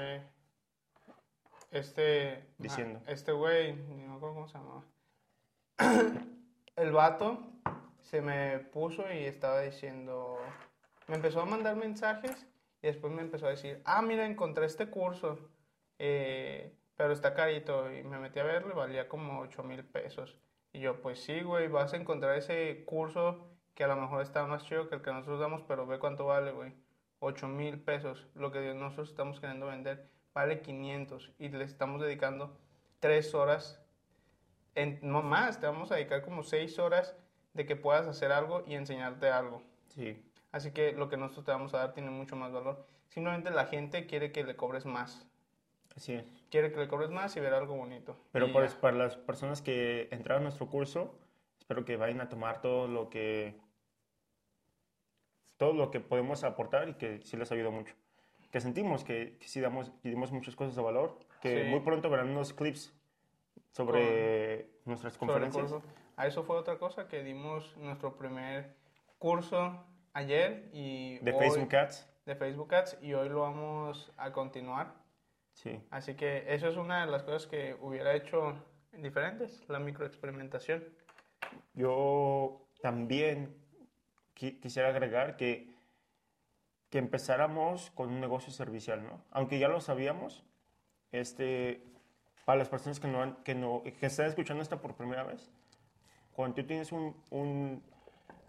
este 1.72 2.46
Diciendo. 2.58 3.02
ah, 3.06 3.12
este 3.12 3.32
güey 3.32 3.74
no 3.74 4.16
acuerdo 4.16 4.36
cómo 4.36 4.48
se 4.48 4.58
llamaba 4.58 4.84
el 6.76 6.92
vato 6.92 7.40
se 8.02 8.22
me 8.22 8.60
puso 8.60 9.12
y 9.12 9.26
estaba 9.26 9.62
diciendo 9.62 10.38
me 11.08 11.16
empezó 11.16 11.42
a 11.42 11.46
mandar 11.46 11.76
mensajes 11.76 12.46
y 12.82 12.88
después 12.88 13.14
me 13.14 13.22
empezó 13.22 13.48
a 13.48 13.52
decir 13.52 13.82
ah 13.86 14.02
mira 14.02 14.26
encontré 14.26 14.66
este 14.66 14.90
curso 14.90 15.52
eh, 16.04 16.74
pero 17.02 17.14
está 17.14 17.34
carito. 17.34 17.92
Y 17.92 18.04
me 18.04 18.20
metí 18.20 18.40
a 18.40 18.44
verlo 18.44 18.74
y 18.74 18.76
valía 18.76 19.08
como 19.08 19.40
8 19.42 19.64
mil 19.64 19.84
pesos. 19.84 20.38
Y 20.74 20.80
yo, 20.80 21.02
pues 21.02 21.24
sí, 21.24 21.42
güey, 21.42 21.68
vas 21.68 21.94
a 21.94 21.98
encontrar 21.98 22.38
ese 22.38 22.84
curso 22.86 23.50
que 23.76 23.84
a 23.84 23.88
lo 23.88 23.96
mejor 23.96 24.22
está 24.22 24.46
más 24.46 24.64
chido 24.66 24.90
que 24.90 24.96
el 24.96 25.02
que 25.02 25.12
nosotros 25.12 25.40
damos, 25.40 25.64
pero 25.68 25.86
ve 25.86 26.00
cuánto 26.00 26.26
vale, 26.26 26.52
güey. 26.52 26.74
8 27.20 27.48
mil 27.48 27.80
pesos. 27.80 28.28
Lo 28.34 28.52
que 28.52 28.74
nosotros 28.74 29.10
estamos 29.10 29.40
queriendo 29.40 29.68
vender 29.68 30.10
vale 30.34 30.62
500 30.62 31.32
y 31.40 31.50
le 31.50 31.64
estamos 31.64 32.02
dedicando 32.02 32.58
3 33.00 33.36
horas. 33.36 33.84
En, 34.76 35.00
no 35.02 35.22
más, 35.22 35.60
te 35.60 35.68
vamos 35.68 35.92
a 35.92 35.96
dedicar 35.96 36.24
como 36.24 36.44
6 36.44 36.80
horas 36.80 37.16
de 37.54 37.66
que 37.66 37.76
puedas 37.76 38.08
hacer 38.08 38.32
algo 38.32 38.64
y 38.66 38.76
enseñarte 38.76 39.30
algo. 39.30 39.62
Sí. 39.90 40.24
Así 40.52 40.72
que 40.72 40.92
lo 40.94 41.08
que 41.10 41.18
nosotros 41.18 41.46
te 41.46 41.52
vamos 41.52 41.74
a 41.74 41.78
dar 41.80 41.94
tiene 41.94 42.10
mucho 42.10 42.36
más 42.36 42.52
valor. 42.52 42.86
Simplemente 43.10 43.50
la 43.52 43.66
gente 43.66 44.06
quiere 44.06 44.32
que 44.32 44.44
le 44.44 44.56
cobres 44.56 44.86
más. 44.86 45.28
Así 45.96 46.14
es. 46.14 46.26
Quiere 46.50 46.72
que 46.72 46.80
le 46.80 46.88
cobres 46.88 47.10
más 47.10 47.36
y 47.36 47.40
ver 47.40 47.54
algo 47.54 47.76
bonito. 47.76 48.18
Pero 48.32 48.52
por- 48.52 48.70
para 48.80 48.96
las 48.98 49.16
personas 49.18 49.62
que 49.62 50.08
entraron 50.12 50.44
a 50.44 50.46
nuestro 50.46 50.68
curso, 50.68 51.18
espero 51.60 51.84
que 51.86 51.98
vayan 51.98 52.22
a 52.22 52.30
tomar 52.30 52.62
todo 52.62 52.88
lo 52.88 53.10
que 53.10 53.60
todo 55.58 55.74
lo 55.74 55.92
que 55.92 56.00
podemos 56.00 56.44
aportar 56.44 56.90
y 56.90 56.96
que 56.96 57.22
sí 57.22 57.38
les 57.38 57.52
ayudó 57.52 57.72
mucho. 57.72 57.94
Que 58.52 58.60
sentimos 58.60 59.04
que, 59.04 59.38
que 59.40 59.48
sí 59.48 59.62
damos, 59.62 59.92
dimos 60.02 60.32
muchas 60.32 60.56
cosas 60.56 60.76
de 60.76 60.82
valor, 60.82 61.20
que 61.40 61.66
Sí. 61.66 61.70
muy 61.70 61.82
pronto 61.82 62.10
verán 62.10 62.30
unos 62.30 62.52
clips 62.54 62.92
sobre 63.72 64.72
nuestras 64.86 65.14
sobre 65.14 65.34
el 65.36 65.42
conferencias. 65.52 65.72
curso. 65.72 65.88
A 66.18 66.26
eso 66.28 66.44
fue 66.44 66.58
otra 66.58 66.78
cosa 66.80 67.08
que 67.08 67.24
dimos 67.24 67.78
nuestro 67.78 68.18
primer 68.18 68.76
curso 69.20 69.86
ayer 70.14 70.70
y 70.74 71.18
de 71.20 71.32
hoy- 71.34 71.40
Facebook 71.40 71.76
Ads. 71.76 72.08
de 72.26 72.36
Facebook 72.36 72.74
Ads 72.74 72.98
y 73.02 73.14
hoy 73.14 73.30
lo 73.30 73.42
vamos 73.42 74.12
a 74.18 74.32
continuar. 74.32 74.94
Sí, 75.54 75.82
Así 75.90 76.16
que 76.16 76.46
eso 76.54 76.68
es 76.70 76.78
una 76.78 77.06
de 77.06 77.12
las 77.12 77.24
cosas 77.24 77.46
que 77.48 77.76
hubiera 77.82 78.14
hecho 78.16 78.54
diferentes, 78.94 79.64
la 79.68 79.80
microexperimentación. 79.80 80.84
yo 81.74 82.68
también 82.82 83.56
qui- 84.36 84.60
quisiera 84.60 84.90
agregar 84.90 85.36
que, 85.38 85.74
que 86.90 86.98
empezáramos 86.98 87.92
con 87.92 88.10
un 88.10 88.20
negocio 88.20 88.52
servicial, 88.52 89.04
¿no? 89.04 89.24
Aunque 89.32 89.60
ya 89.60 89.68
lo 89.68 89.80
sabíamos, 89.82 90.44
este, 91.12 91.84
para 92.46 92.60
las 92.60 92.70
personas 92.70 93.00
que, 93.00 93.08
no, 93.08 93.22
han- 93.22 93.44
que, 93.44 93.56
no, 93.56 93.84
que 93.84 94.06
están 94.06 94.28
escuchando 94.28 94.62
esto 94.64 94.82
por 94.82 94.96
primera 94.96 95.24
vez, 95.24 95.52
cuando 96.34 96.56
tú 96.56 96.66
tienes 96.68 96.92
un, 96.92 97.16
un 97.30 97.84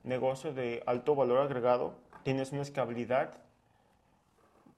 negocio 0.04 0.52
de 0.52 0.82
alto 0.86 1.14
valor 1.14 1.38
agregado, 1.38 1.94
tienes 2.22 2.52
una 2.52 2.62
escalabilidad 2.62 3.34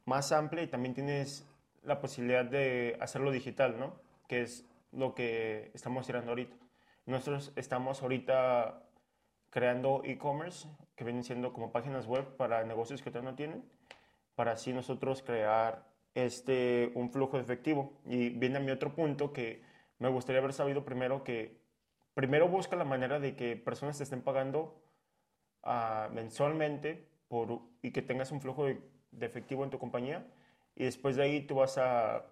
más 0.04 0.32
amplia 0.32 0.62
y 0.62 0.66
también 0.66 0.94
tienes 0.94 1.46
la 1.82 2.00
posibilidad 2.00 2.44
de 2.44 2.96
hacerlo 3.00 3.30
digital, 3.30 3.78
¿no? 3.78 3.94
Que 4.28 4.42
es 4.42 4.66
lo 4.92 5.14
que 5.14 5.70
estamos 5.74 6.06
tirando 6.06 6.30
ahorita. 6.30 6.56
Nosotros 7.06 7.52
estamos 7.56 8.02
ahorita 8.02 8.82
creando 9.50 10.02
e-commerce, 10.04 10.68
que 10.96 11.04
vienen 11.04 11.24
siendo 11.24 11.52
como 11.52 11.72
páginas 11.72 12.06
web 12.06 12.36
para 12.36 12.64
negocios 12.64 13.02
que 13.02 13.10
todavía 13.10 13.30
no 13.30 13.36
tienen, 13.36 13.64
para 14.34 14.52
así 14.52 14.72
nosotros 14.72 15.22
crear 15.22 15.84
este, 16.14 16.92
un 16.94 17.10
flujo 17.10 17.36
de 17.36 17.42
efectivo. 17.42 17.92
Y 18.06 18.30
viene 18.30 18.58
a 18.58 18.60
mi 18.60 18.70
otro 18.70 18.94
punto 18.94 19.32
que 19.32 19.62
me 19.98 20.08
gustaría 20.08 20.40
haber 20.40 20.52
sabido 20.52 20.84
primero 20.84 21.24
que 21.24 21.60
primero 22.14 22.48
busca 22.48 22.76
la 22.76 22.84
manera 22.84 23.18
de 23.18 23.36
que 23.36 23.56
personas 23.56 23.98
te 23.98 24.04
estén 24.04 24.22
pagando 24.22 24.83
ah, 25.64 26.08
mensualmente 26.12 27.08
por, 27.28 27.60
y 27.82 27.90
que 27.90 28.02
tengas 28.02 28.30
un 28.30 28.40
flujo 28.40 28.66
de, 28.66 28.80
efectivo 29.20 29.64
en 29.64 29.70
tu 29.70 29.78
compañía 29.78 30.26
y 30.74 30.84
después 30.84 31.16
de 31.16 31.22
ahí 31.22 31.46
tú 31.46 31.56
vas 31.56 31.78
a 31.78 32.26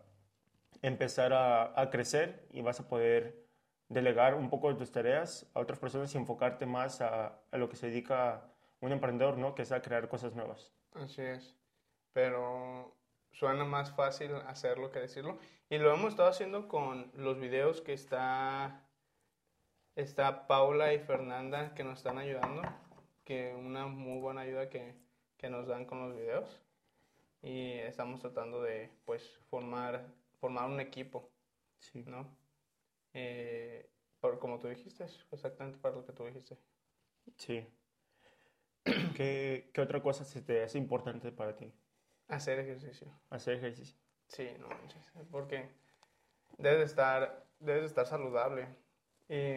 empezar 0.82 1.32
a, 1.32 1.80
a 1.80 1.90
crecer 1.90 2.46
y 2.50 2.60
vas 2.60 2.80
a 2.80 2.88
poder 2.88 3.42
delegar 3.88 4.34
un 4.34 4.50
poco 4.50 4.68
de 4.68 4.74
tus 4.74 4.90
tareas 4.90 5.50
a 5.54 5.60
otras 5.60 5.78
personas 5.78 6.14
y 6.14 6.18
enfocarte 6.18 6.66
más 6.66 7.00
a, 7.00 7.40
a 7.50 7.56
lo 7.58 7.68
que 7.68 7.76
se 7.76 7.88
dedica 7.88 8.52
un 8.80 8.92
emprendedor, 8.92 9.38
¿no? 9.38 9.54
Que 9.54 9.62
es 9.62 9.72
a 9.72 9.80
crear 9.80 10.08
cosas 10.08 10.34
nuevas. 10.34 10.72
Así 10.94 11.22
es. 11.22 11.56
Pero 12.12 12.96
suena 13.32 13.64
más 13.64 13.92
fácil 13.92 14.34
hacerlo 14.46 14.90
que 14.90 15.00
decirlo. 15.00 15.38
Y 15.70 15.78
lo 15.78 15.92
hemos 15.92 16.10
estado 16.10 16.28
haciendo 16.28 16.68
con 16.68 17.10
los 17.14 17.38
videos 17.38 17.80
que 17.80 17.92
está, 17.92 18.84
está 19.94 20.46
Paula 20.46 20.92
y 20.92 20.98
Fernanda 20.98 21.74
que 21.74 21.84
nos 21.84 21.98
están 21.98 22.18
ayudando. 22.18 22.62
Que 23.32 23.54
una 23.54 23.86
muy 23.86 24.20
buena 24.20 24.42
ayuda 24.42 24.68
que, 24.68 24.94
que 25.38 25.48
nos 25.48 25.66
dan 25.66 25.86
con 25.86 26.06
los 26.06 26.14
videos. 26.14 26.60
Y 27.40 27.78
estamos 27.78 28.20
tratando 28.20 28.62
de 28.62 28.90
pues 29.06 29.38
formar, 29.48 30.04
formar 30.38 30.68
un 30.68 30.80
equipo, 30.80 31.30
Sí. 31.78 32.04
¿no? 32.06 32.26
Eh, 33.14 33.88
por, 34.20 34.38
como 34.38 34.58
tú 34.58 34.68
dijiste, 34.68 35.06
exactamente 35.30 35.78
para 35.78 35.94
lo 35.96 36.04
que 36.04 36.12
tú 36.12 36.26
dijiste. 36.26 36.58
Sí. 37.38 37.66
¿Qué, 39.16 39.70
qué 39.72 39.80
otra 39.80 40.02
cosa 40.02 40.26
se 40.26 40.42
te 40.42 40.62
hace 40.62 40.76
importante 40.76 41.32
para 41.32 41.56
ti? 41.56 41.72
Hacer 42.28 42.58
ejercicio. 42.58 43.08
Hacer 43.30 43.54
ejercicio. 43.54 43.96
Sí, 44.28 44.46
no 44.60 44.68
manches, 44.68 45.10
porque 45.30 45.70
debes 46.58 46.80
de 46.80 46.84
estar, 46.84 47.46
debes 47.60 47.80
de 47.80 47.88
estar 47.88 48.06
saludable. 48.06 48.68
Y 49.26 49.56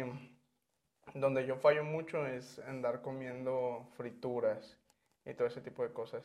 donde 1.13 1.45
yo 1.45 1.57
fallo 1.57 1.83
mucho 1.83 2.25
es 2.25 2.59
andar 2.59 3.01
comiendo 3.01 3.87
frituras 3.95 4.77
y 5.25 5.33
todo 5.33 5.47
ese 5.47 5.61
tipo 5.61 5.83
de 5.83 5.93
cosas. 5.93 6.23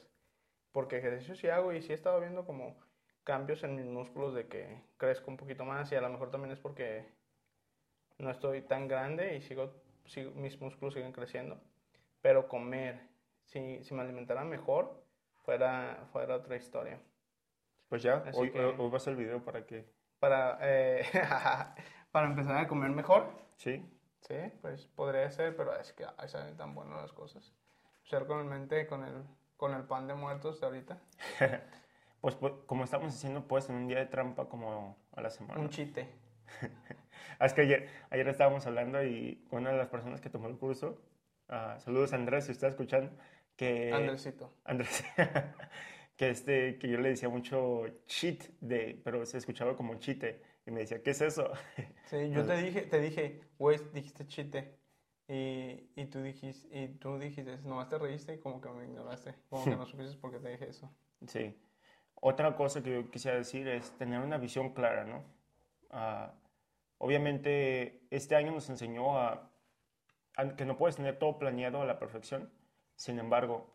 Porque 0.73 0.99
ejercicio 0.99 1.35
sí 1.35 1.49
hago 1.49 1.73
y 1.73 1.83
sí 1.83 1.93
he 1.93 1.95
estado 1.95 2.21
viendo 2.21 2.45
como 2.45 2.77
cambios 3.25 3.63
en 3.65 3.77
mis 3.77 3.87
músculos 3.87 4.35
de 4.35 4.47
que 4.49 4.83
crezco 4.97 5.31
un 5.31 5.37
poquito 5.37 5.65
más 5.65 5.91
y 5.93 5.97
a 5.97 6.01
lo 6.01 6.09
mejor 6.09 6.31
también 6.31 6.53
es 6.53 6.59
porque 6.59 7.07
no 8.19 8.31
estoy 8.31 8.63
tan 8.63 8.89
grande 8.89 9.37
y 9.37 9.43
sigo, 9.43 9.73
sigo- 10.07 10.33
mis 10.33 10.61
músculos 10.61 10.95
siguen 10.95 11.13
creciendo. 11.13 11.59
Pero 12.23 12.49
comer, 12.49 13.01
si, 13.47 13.83
si 13.83 13.95
me 13.95 14.03
alimentara 14.03 14.45
mejor, 14.45 15.03
fuera, 15.45 16.07
fuera 16.13 16.37
otra 16.37 16.57
historia. 16.57 17.01
Pues 17.89 18.03
ya, 18.03 18.17
Así 18.27 18.39
hoy, 18.39 18.51
que- 18.51 18.61
hoy 18.61 18.91
vas 18.91 19.09
al 19.09 19.17
video 19.17 19.43
para 19.43 19.67
que... 19.67 19.85
para, 20.19 20.59
eh, 20.63 21.03
para 22.13 22.27
empezar 22.29 22.57
a 22.59 22.69
comer 22.69 22.91
mejor. 22.91 23.27
Sí, 23.57 23.83
Sí, 24.21 24.37
pues 24.61 24.87
podría 24.87 25.31
ser, 25.31 25.57
pero 25.57 25.75
es 25.77 25.93
que 25.93 26.05
ay, 26.17 26.29
saben 26.29 26.57
tan 26.57 26.75
buenas 26.75 27.01
las 27.01 27.13
cosas. 27.13 27.53
Especialmente 28.05 28.87
con 28.87 29.05
el, 29.05 29.25
con 29.57 29.75
el 29.75 29.85
pan 29.85 30.07
de 30.07 30.15
muertos 30.15 30.61
de 30.61 30.67
ahorita. 30.67 30.99
pues, 32.21 32.35
pues, 32.35 32.53
como 32.67 32.85
estamos 32.85 33.15
haciendo, 33.15 33.47
pues 33.47 33.69
en 33.69 33.77
un 33.77 33.89
día 33.89 33.99
de 33.99 34.07
trampa 34.07 34.49
como 34.49 34.97
a 35.13 35.21
la 35.21 35.31
semana. 35.31 35.61
Un 35.61 35.71
chite. 35.71 36.09
Ah, 37.39 37.47
Es 37.47 37.55
que 37.55 37.63
ayer, 37.63 37.89
ayer 38.11 38.29
estábamos 38.29 38.67
hablando 38.67 39.03
y 39.03 39.47
una 39.51 39.71
de 39.71 39.79
las 39.79 39.89
personas 39.89 40.21
que 40.21 40.29
tomó 40.29 40.49
el 40.49 40.59
curso, 40.59 41.01
ah, 41.49 41.77
saludos 41.79 42.13
a 42.13 42.17
Andrés, 42.17 42.45
si 42.45 42.53
está 42.53 42.69
escuchando, 42.69 43.11
que 43.57 43.93
Andresito. 43.93 44.53
Andrés, 44.65 45.05
que 46.17 46.31
este, 46.31 46.79
que 46.79 46.89
yo 46.89 46.99
le 46.99 47.11
decía 47.11 47.29
mucho 47.29 47.87
cheat 48.07 48.45
de, 48.61 49.01
pero 49.03 49.25
se 49.25 49.39
escuchaba 49.39 49.77
como 49.77 49.95
chite 49.97 50.43
y 50.71 50.73
me 50.73 50.81
decía, 50.81 51.03
¿qué 51.03 51.11
es 51.11 51.21
eso? 51.21 51.51
Sí, 52.07 52.31
yo 52.31 52.45
te 52.45 52.57
dije, 52.57 52.83
te 52.83 53.01
dije, 53.01 53.41
güey, 53.59 53.79
dijiste 53.93 54.27
chite. 54.27 54.79
Y, 55.29 55.91
y 55.95 56.07
tú 56.07 56.23
dijiste, 56.23 56.67
y 56.77 56.89
tú 56.89 57.19
dijiste, 57.19 57.59
nomás 57.59 57.89
te 57.89 57.99
reíste 57.99 58.35
y 58.35 58.39
como 58.39 58.61
que 58.61 58.69
me 58.71 58.85
ignoraste. 58.85 59.35
Como 59.49 59.65
que 59.65 59.71
no 59.77 59.87
supiste 59.87 60.17
por 60.19 60.33
qué 60.33 60.39
te 60.39 60.49
dije 60.49 60.69
eso. 60.69 60.91
Sí. 61.27 61.57
Otra 62.15 62.57
cosa 62.57 62.83
que 62.83 62.93
yo 62.93 63.11
quisiera 63.11 63.37
decir 63.37 63.67
es 63.69 63.91
tener 63.99 64.21
una 64.21 64.39
visión 64.39 64.73
clara, 64.73 65.05
¿no? 65.05 65.25
Ah, 65.91 66.35
obviamente, 66.99 68.07
este 68.11 68.37
año 68.37 68.53
nos 68.53 68.69
enseñó 68.71 69.19
a, 69.19 69.51
a 70.37 70.57
que 70.57 70.65
no 70.65 70.77
puedes 70.77 70.97
tener 70.97 71.19
todo 71.19 71.39
planeado 71.39 71.83
a 71.83 71.85
la 71.85 71.99
perfección. 71.99 72.51
Sin 72.97 73.19
embargo, 73.19 73.71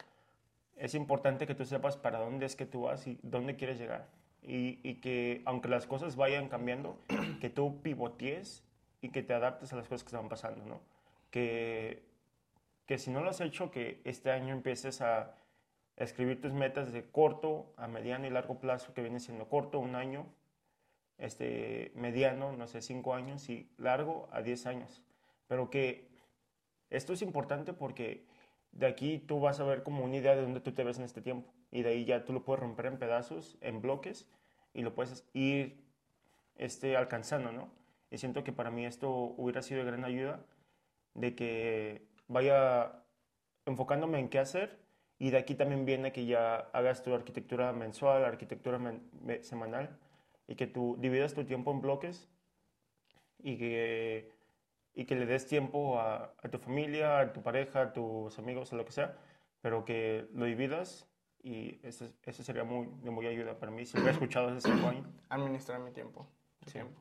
es 0.75 0.93
importante 0.93 1.45
que 1.45 1.55
tú 1.55 1.65
sepas 1.65 1.97
para 1.97 2.19
dónde 2.19 2.45
es 2.45 2.55
que 2.55 2.65
tú 2.65 2.83
vas 2.83 3.05
y 3.07 3.19
dónde 3.21 3.55
quieres 3.55 3.79
llegar. 3.79 4.09
Y, 4.47 4.95
que 4.95 5.41
aunque 5.45 5.69
las 5.69 5.87
cosas 5.87 6.15
vayan 6.15 6.49
cambiando, 6.49 6.99
que 7.41 7.49
tú 7.49 7.81
pivotees 7.81 8.63
y 9.01 9.09
que 9.09 9.23
te 9.23 9.33
adaptes 9.33 9.73
a 9.73 9.75
las 9.75 9.87
cosas 9.87 10.03
que 10.03 10.15
están 10.15 10.29
pasando, 10.29 10.63
¿no? 10.65 10.81
Que, 11.31 12.03
que 12.85 12.97
si 12.97 13.09
no 13.09 13.21
lo 13.21 13.31
has 13.31 13.41
hecho, 13.41 13.71
que 13.71 14.01
este 14.03 14.31
año 14.31 14.53
empieces 14.53 15.01
a 15.01 15.35
escribir 15.97 16.41
tus 16.41 16.53
metas 16.53 16.91
de 16.91 17.03
corto 17.09 17.73
a 17.77 17.87
mediano 17.87 18.27
y 18.27 18.29
largo 18.29 18.59
plazo, 18.59 18.93
que 18.93 19.01
viene 19.01 19.19
siendo 19.19 19.47
corto, 19.47 19.79
un 19.79 19.95
año, 19.95 20.27
este, 21.17 21.91
mediano, 21.95 22.51
no 22.51 22.67
sé, 22.67 22.81
cinco 22.81 23.13
años, 23.13 23.49
y 23.49 23.69
largo 23.77 24.29
a 24.31 24.41
diez 24.41 24.65
años. 24.65 25.01
Pero 25.47 25.69
que 25.69 26.07
esto 26.89 27.13
es 27.13 27.21
importante 27.21 27.73
porque 27.73 28.25
de 28.71 28.87
aquí 28.87 29.19
tú 29.19 29.39
vas 29.39 29.59
a 29.59 29.63
ver 29.63 29.83
como 29.83 30.03
una 30.03 30.17
idea 30.17 30.35
de 30.35 30.41
dónde 30.41 30.59
tú 30.59 30.73
te 30.73 30.83
ves 30.83 30.97
en 30.97 31.05
este 31.05 31.21
tiempo. 31.21 31.49
Y 31.75 31.83
de 31.83 31.89
ahí 31.89 32.05
ya 32.05 32.23
tú 32.25 32.33
lo 32.33 32.43
puedes 32.45 32.61
romper 32.61 32.85
en 32.87 32.97
pedazos, 32.99 33.57
en 33.61 33.81
bloques, 33.81 34.27
y 34.73 34.81
lo 34.81 34.93
puedes 34.95 35.27
ir 35.33 35.83
este, 36.57 36.95
alcanzando, 36.97 37.51
¿no? 37.51 37.69
Y 38.11 38.17
siento 38.17 38.43
que 38.43 38.53
para 38.53 38.71
mí 38.71 38.85
esto 38.85 39.09
hubiera 39.11 39.61
sido 39.61 39.81
de 39.81 39.87
gran 39.91 40.05
ayuda, 40.05 40.45
de 41.15 41.35
que 41.35 42.07
vaya 42.27 43.03
enfocándome 43.65 44.19
en 44.19 44.29
qué 44.29 44.39
hacer, 44.39 44.79
y 45.19 45.31
de 45.31 45.37
aquí 45.37 45.55
también 45.55 45.85
viene 45.85 46.11
que 46.11 46.25
ya 46.25 46.55
hagas 46.73 47.03
tu 47.03 47.13
arquitectura 47.13 47.73
mensual, 47.73 48.23
arquitectura 48.25 48.77
men- 48.79 49.09
me- 49.21 49.43
semanal, 49.43 49.97
y 50.47 50.55
que 50.55 50.67
tú 50.67 50.97
dividas 50.99 51.33
tu 51.33 51.45
tiempo 51.45 51.71
en 51.71 51.81
bloques 51.81 52.29
y 53.39 53.57
que, 53.57 54.31
y 54.93 55.05
que 55.05 55.15
le 55.15 55.25
des 55.25 55.47
tiempo 55.47 55.99
a, 55.99 56.33
a 56.41 56.49
tu 56.49 56.57
familia, 56.59 57.19
a 57.19 57.33
tu 57.33 57.41
pareja, 57.43 57.81
a 57.81 57.93
tus 57.93 58.37
amigos, 58.39 58.73
a 58.73 58.75
lo 58.77 58.85
que 58.85 58.91
sea, 58.91 59.17
pero 59.61 59.85
que 59.85 60.27
lo 60.33 60.45
dividas 60.45 61.07
y 61.45 61.79
eso, 61.83 62.09
eso 62.23 62.43
sería 62.43 62.63
muy, 62.63 62.87
de 63.03 63.11
muy 63.11 63.27
ayuda 63.27 63.59
para 63.59 63.71
mí. 63.71 63.85
Si 63.85 63.97
lo 63.99 64.07
he 64.07 64.11
escuchado 64.11 64.49
hace 64.49 64.61
cinco 64.61 64.87
años. 64.87 65.07
Administrar 65.29 65.79
mi 65.79 65.91
tiempo. 65.91 66.27
mi 66.61 66.65
Sí. 66.67 66.73
tiempo. 66.73 66.99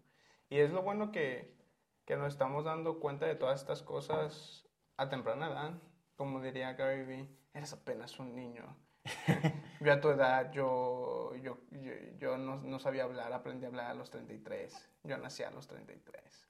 Y 0.51 0.59
es 0.59 0.71
lo 0.71 0.83
bueno 0.83 1.11
que, 1.11 1.57
que 2.05 2.17
nos 2.17 2.29
estamos 2.35 2.65
dando 2.65 3.01
cuenta 3.01 3.25
de 3.25 3.37
todas 3.37 3.59
estas 3.61 3.83
cosas 3.83 4.67
a 4.99 5.09
temprana 5.09 5.47
edad. 5.47 5.73
Como 6.17 6.43
diría 6.43 6.75
Gary 6.75 7.05
Vee, 7.05 7.29
eres 7.55 7.73
apenas 7.73 8.19
un 8.21 8.35
niño. 8.37 8.77
yo 9.81 9.93
a 9.93 10.01
tu 10.01 10.11
edad, 10.11 10.53
yo, 10.53 11.35
yo, 11.37 11.59
yo, 11.71 11.93
yo 12.19 12.37
no, 12.37 12.57
no 12.57 12.79
sabía 12.79 13.05
hablar, 13.05 13.33
aprendí 13.33 13.65
a 13.65 13.69
hablar 13.69 13.87
a 13.93 13.95
los 13.95 14.11
33. 14.11 14.91
Yo 15.05 15.17
nací 15.17 15.43
a 15.43 15.51
los 15.51 15.67
33. 15.67 16.49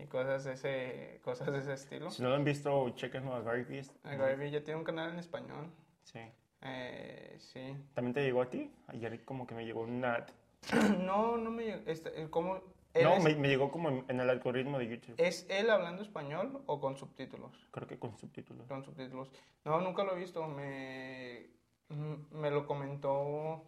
Y 0.00 0.06
cosas 0.06 0.44
de 0.44 0.52
ese, 0.54 1.20
cosas 1.22 1.52
de 1.52 1.58
ese 1.58 1.72
estilo. 1.74 2.10
Si 2.10 2.20
no 2.22 2.30
lo 2.30 2.34
han 2.34 2.44
visto, 2.44 2.90
chequenlo 2.90 3.34
a 3.34 3.42
Gary 3.42 3.62
Vee. 3.62 3.82
Gary 4.02 4.36
Vee 4.36 4.50
ya 4.50 4.64
tiene 4.64 4.78
un 4.78 4.84
canal 4.84 5.12
en 5.12 5.18
español. 5.20 5.70
Sí. 6.02 6.20
Eh, 6.62 7.36
sí. 7.38 7.76
¿También 7.94 8.14
te 8.14 8.22
llegó 8.22 8.42
a 8.42 8.50
ti? 8.50 8.70
Ayer 8.88 9.24
como 9.24 9.46
que 9.46 9.54
me 9.54 9.64
llegó 9.64 9.82
un 9.82 10.04
ad. 10.04 10.24
No, 10.98 11.36
no 11.36 11.50
me 11.50 11.64
llegó. 11.64 11.82
Este, 11.90 12.28
¿cómo? 12.30 12.60
él 12.94 13.04
No, 13.04 13.14
es- 13.14 13.24
me, 13.24 13.34
me 13.36 13.48
llegó 13.48 13.70
como 13.70 13.90
en, 13.90 14.04
en 14.08 14.20
el 14.20 14.28
algoritmo 14.30 14.78
de 14.78 14.88
YouTube. 14.88 15.14
¿Es 15.18 15.46
él 15.48 15.70
hablando 15.70 16.02
español 16.02 16.62
o 16.66 16.80
con 16.80 16.96
subtítulos? 16.96 17.68
Creo 17.70 17.86
que 17.86 17.98
con 17.98 18.16
subtítulos. 18.18 18.66
Con 18.66 18.82
subtítulos. 18.84 19.30
No, 19.64 19.80
nunca 19.80 20.02
lo 20.04 20.16
he 20.16 20.18
visto. 20.18 20.46
Me, 20.48 21.46
me 21.88 22.50
lo 22.50 22.66
comentó 22.66 23.64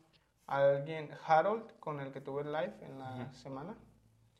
alguien, 0.47 1.11
Harold, 1.27 1.79
con 1.79 2.01
el 2.01 2.11
que 2.13 2.21
tuve 2.21 2.43
el 2.43 2.53
live 2.53 2.75
en 2.83 2.99
la 2.99 3.33
semana. 3.35 3.77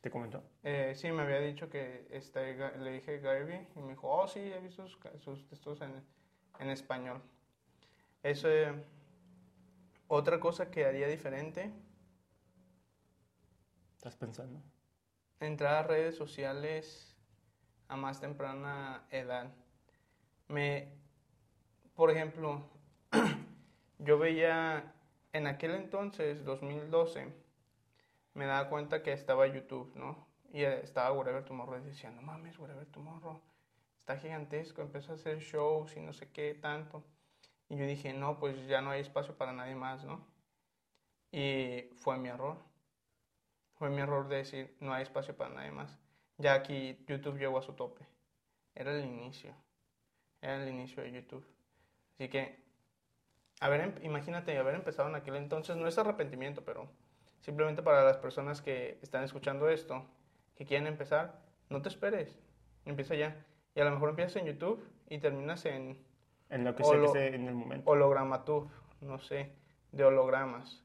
¿Te 0.01 0.11
comentó? 0.11 0.43
Eh, 0.65 0.95
sí, 0.97 1.13
me 1.13 1.23
había 1.23 1.41
dicho 1.41 1.69
que 1.69 2.07
este, 2.11 2.57
le 2.79 2.93
dije 2.93 3.21
Gary 3.21 3.69
y 3.77 3.81
me 3.81 3.91
dijo, 3.91 4.09
oh, 4.09 4.27
sí, 4.27 4.41
he 4.41 4.59
visto 4.59 4.87
sus, 4.89 4.99
sus 5.23 5.47
textos 5.47 5.83
en, 5.83 6.03
en 6.59 6.71
español. 6.71 7.21
Eso, 8.23 8.49
eh, 8.49 8.73
otra 10.09 10.39
cosa 10.41 10.71
que 10.71 10.85
haría 10.85 11.09
diferente, 11.09 11.73
¿Estás 13.97 14.17
pensando? 14.17 14.63
entrar 15.41 15.75
a 15.75 15.83
redes 15.87 16.17
sociales 16.17 17.17
a 17.89 17.97
más 17.97 18.21
temprana 18.21 19.07
edad. 19.11 19.53
Me, 20.49 20.89
por 21.95 22.11
ejemplo, 22.11 22.63
yo 23.99 24.19
veía 24.19 24.95
en 25.33 25.47
aquel 25.47 25.73
entonces, 25.73 26.45
2012, 26.45 27.33
me 28.35 28.47
daba 28.47 28.69
cuenta 28.69 29.03
que 29.03 29.13
estaba 29.13 29.47
YouTube, 29.47 29.93
¿no? 29.97 30.27
Y 30.53 30.63
estaba 30.63 31.13
Whatever 31.13 31.45
Tomorrow 31.45 31.79
y 31.79 31.85
decía, 31.85 32.11
no 32.11 32.23
mames, 32.23 32.59
Whatever 32.59 32.87
Tomorrow, 32.87 33.41
está 33.99 34.17
gigantesco, 34.17 34.83
empezó 34.83 35.13
a 35.13 35.15
hacer 35.17 35.39
shows 35.39 35.97
y 35.97 36.01
no 36.01 36.13
sé 36.13 36.31
qué 36.31 36.55
tanto. 36.55 37.05
Y 37.71 37.77
yo 37.77 37.87
dije, 37.87 38.13
no, 38.13 38.39
pues 38.39 38.67
ya 38.67 38.83
no 38.83 38.91
hay 38.91 39.01
espacio 39.01 39.37
para 39.39 39.53
nadie 39.53 39.77
más, 39.77 40.05
¿no? 40.05 40.27
Y 41.31 41.85
fue 41.95 42.19
mi 42.19 42.29
error. 42.29 42.59
Fue 43.79 43.89
mi 43.91 44.01
error 44.03 44.29
de 44.29 44.37
decir, 44.37 44.77
no 44.81 44.93
hay 44.93 45.05
espacio 45.05 45.37
para 45.37 45.55
nadie 45.55 45.71
más. 45.71 45.97
Ya 46.37 46.55
aquí 46.55 46.99
YouTube 47.07 47.39
llegó 47.39 47.59
a 47.59 47.63
su 47.63 47.75
tope. 47.75 48.05
Era 48.75 48.91
el 48.93 49.05
inicio. 49.05 49.55
Era 50.43 50.61
el 50.63 50.69
inicio 50.69 51.03
de 51.05 51.13
YouTube. 51.13 51.47
Así 52.15 52.29
que, 52.29 52.61
haber, 53.61 53.81
em- 53.83 53.95
imagínate 54.03 54.59
haber 54.59 54.75
empezado 54.75 55.09
en 55.09 55.15
aquel 55.15 55.37
entonces, 55.37 55.77
no 55.77 55.87
es 55.87 55.97
arrepentimiento, 55.97 56.65
pero 56.65 56.89
simplemente 57.41 57.83
para 57.83 58.05
las 58.05 58.17
personas 58.17 58.61
que 58.61 58.99
están 59.01 59.23
escuchando 59.23 59.69
esto, 59.69 60.05
que 60.57 60.67
quieren 60.67 60.89
empezar, 60.89 61.41
no 61.69 61.83
te 61.83 61.89
esperes. 61.89 62.37
Empieza 62.85 63.15
ya. 63.15 63.47
Y 63.77 63.81
a 63.81 63.85
lo 63.85 63.93
mejor 63.93 64.11
empiezas 64.11 64.37
en 64.37 64.47
YouTube 64.47 64.85
y 65.09 65.19
terminas 65.19 65.65
en 65.67 66.10
En 66.51 66.65
lo 66.65 66.75
que 66.75 66.83
O 66.83 66.87
sea 66.87 66.99
que 66.99 67.07
esté 67.07 67.35
en 67.35 67.49
el 67.49 67.55
momento. 67.55 67.91
hologramatub, 67.91 68.69
no 69.01 69.19
sé, 69.19 69.53
de 69.93 70.05
hologramas. 70.05 70.85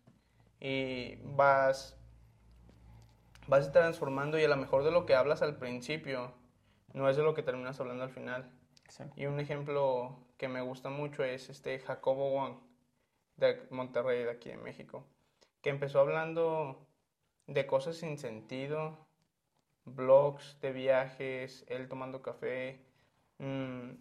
Y 0.60 1.16
vas, 1.24 1.98
vas 3.48 3.72
transformando 3.72 4.40
y 4.40 4.44
a 4.44 4.48
lo 4.48 4.58
mejor 4.58 4.84
de 4.84 4.92
lo 4.92 5.06
que 5.06 5.16
hablas 5.16 5.42
al 5.42 5.58
principio 5.58 6.34
no 6.94 7.10
es 7.10 7.18
de 7.18 7.24
lo 7.24 7.34
que 7.34 7.44
terminas 7.44 7.80
hablando 7.80 8.04
al 8.04 8.10
final. 8.12 8.50
Exacto. 8.86 9.14
Y 9.20 9.26
un 9.26 9.40
ejemplo 9.40 10.20
que 10.38 10.48
me 10.48 10.62
gusta 10.62 10.90
mucho 10.90 11.24
es 11.24 11.50
este 11.50 11.80
Jacobo 11.80 12.32
Wong 12.32 12.58
de 13.38 13.68
Monterrey, 13.70 14.24
de 14.24 14.32
aquí 14.32 14.50
de 14.50 14.58
México, 14.58 15.06
que 15.62 15.70
empezó 15.70 16.00
hablando 16.00 16.88
de 17.48 17.68
cosas 17.68 17.98
sin 17.98 18.18
sentido, 18.18 19.06
blogs 19.84 20.60
de 20.62 20.72
viajes, 20.72 21.66
él 21.68 21.88
tomando 21.88 22.22
café, 22.22 22.86
mm, 23.40 23.92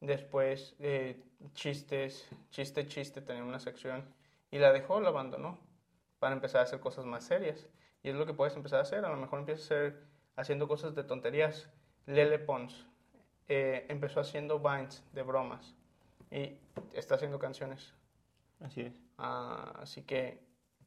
después 0.00 0.74
eh, 0.78 1.22
chistes, 1.52 2.28
chiste, 2.50 2.86
chiste, 2.86 3.20
tenía 3.20 3.44
una 3.44 3.60
sección 3.60 4.04
y 4.50 4.58
la 4.58 4.72
dejó, 4.72 5.00
la 5.00 5.08
abandonó 5.08 5.58
para 6.18 6.34
empezar 6.34 6.60
a 6.60 6.64
hacer 6.64 6.80
cosas 6.80 7.04
más 7.04 7.24
serias. 7.24 7.66
Y 8.02 8.08
es 8.08 8.14
lo 8.14 8.26
que 8.26 8.34
puedes 8.34 8.56
empezar 8.56 8.78
a 8.78 8.82
hacer, 8.82 9.04
a 9.04 9.10
lo 9.10 9.16
mejor 9.16 9.40
empiezas 9.40 9.70
a 9.70 9.74
hacer 9.74 10.10
haciendo 10.36 10.68
cosas 10.68 10.94
de 10.94 11.04
tonterías. 11.04 11.68
Lele 12.06 12.38
Pons 12.38 12.86
eh, 13.48 13.86
empezó 13.88 14.20
haciendo 14.20 14.58
vines 14.58 15.04
de 15.12 15.22
bromas 15.22 15.74
y 16.30 16.58
está 16.94 17.16
haciendo 17.16 17.38
canciones. 17.38 17.94
Así 18.60 18.82
es. 18.82 18.92
Ah, 19.18 19.72
así 19.80 20.02
que 20.02 20.42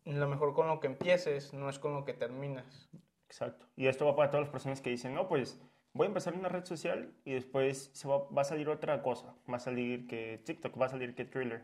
lo 0.05 0.27
mejor 0.27 0.53
con 0.53 0.67
lo 0.67 0.79
que 0.79 0.87
empieces 0.87 1.53
no 1.53 1.69
es 1.69 1.79
con 1.79 1.93
lo 1.93 2.05
que 2.05 2.13
terminas. 2.13 2.89
Exacto. 3.27 3.65
Y 3.75 3.87
esto 3.87 4.05
va 4.05 4.15
para 4.15 4.29
todas 4.29 4.45
las 4.45 4.51
personas 4.51 4.81
que 4.81 4.89
dicen, 4.89 5.13
no, 5.13 5.27
pues 5.27 5.59
voy 5.93 6.05
a 6.05 6.07
empezar 6.07 6.33
una 6.33 6.49
red 6.49 6.65
social 6.65 7.13
y 7.23 7.33
después 7.33 7.91
se 7.93 8.07
va, 8.07 8.27
a 8.35 8.43
salir 8.43 8.69
otra 8.69 9.01
cosa. 9.01 9.35
Va 9.49 9.57
a 9.57 9.59
salir 9.59 10.07
que 10.07 10.41
TikTok, 10.43 10.79
va 10.79 10.87
a 10.87 10.89
salir 10.89 11.15
que 11.15 11.25
Thriller. 11.25 11.61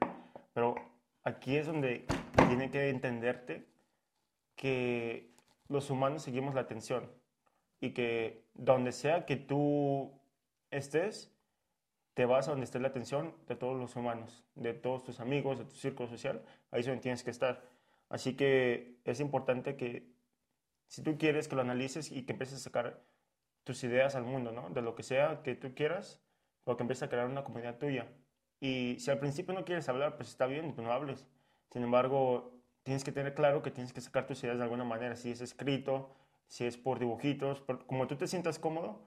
Pero 0.54 0.76
aquí 1.24 1.58
es 1.58 1.65
donde 1.65 2.06
tiene 2.48 2.70
que 2.72 2.89
entenderte 2.89 3.65
que 4.56 5.32
los 5.68 5.89
humanos 5.89 6.24
seguimos 6.24 6.54
la 6.54 6.62
atención 6.62 7.10
y 7.82 7.92
que 7.92 8.46
donde 8.54 8.92
sea 8.92 9.26
que 9.26 9.36
tú 9.36 10.12
estés, 10.70 11.32
te 12.13 12.26
vas 12.26 12.48
a 12.48 12.52
donde 12.52 12.65
esté 12.65 12.80
la 12.80 12.89
atención 12.89 13.34
de 13.48 13.56
todos 13.56 13.80
los 13.80 13.96
humanos, 13.96 14.44
de 14.56 14.74
todos 14.74 15.04
tus 15.04 15.20
amigos, 15.20 15.60
de 15.60 15.65
tu 15.65 15.76
círculo 15.76 16.10
social, 16.10 16.44
ahí 16.72 16.82
es 16.82 16.86
donde 16.86 17.02
tienes 17.02 17.24
que 17.24 17.32
estar. 17.32 17.63
Así 18.10 18.36
que 18.36 18.98
es 19.06 19.20
importante 19.20 19.78
que 19.78 20.12
si 20.88 21.02
tú 21.02 21.18
quieres 21.18 21.48
que 21.48 21.56
lo 21.56 21.62
analices 21.62 22.12
y 22.12 22.24
que 22.24 22.34
empieces 22.34 22.58
a 22.58 22.63
sacar 22.63 23.02
tus 23.63 23.84
ideas 23.84 24.15
al 24.15 24.24
mundo, 24.24 24.52
¿no? 24.52 24.69
De 24.69 24.82
lo 24.82 24.95
que 24.95 25.04
sea 25.04 25.41
que 25.43 25.56
tú 25.56 25.74
quieras, 25.76 26.22
o 26.63 26.76
que 26.78 26.84
empieces 26.84 27.04
a 27.04 27.10
crear 27.10 27.28
una 27.28 27.43
comunidad 27.43 27.78
tuya. 27.78 28.08
Y 28.60 28.98
si 29.00 29.12
al 29.12 29.19
principio 29.19 29.54
no 29.54 29.65
quieres 29.65 29.88
hablar, 29.89 30.15
pues 30.17 30.30
está 30.30 30.45
bien, 30.45 30.74
pues 30.74 30.86
no 30.86 30.91
hables. 30.93 31.28
Sin 31.72 31.84
embargo, 31.84 32.54
tienes 32.84 33.04
que 33.04 33.12
tener 33.12 33.34
claro 33.34 33.62
que 33.62 33.72
tienes 33.72 33.93
que 33.93 34.02
sacar 34.02 34.28
tus 34.28 34.43
ideas 34.43 34.58
de 34.58 34.63
alguna 34.63 34.84
manera, 34.84 35.15
si 35.15 35.32
es 35.32 35.41
escrito, 35.41 36.15
si 36.48 36.65
es 36.65 36.78
por 36.78 37.00
dibujitos, 37.00 37.63
como 37.88 38.08
tú 38.08 38.15
te 38.15 38.28
sientas 38.28 38.60
cómodo, 38.60 39.02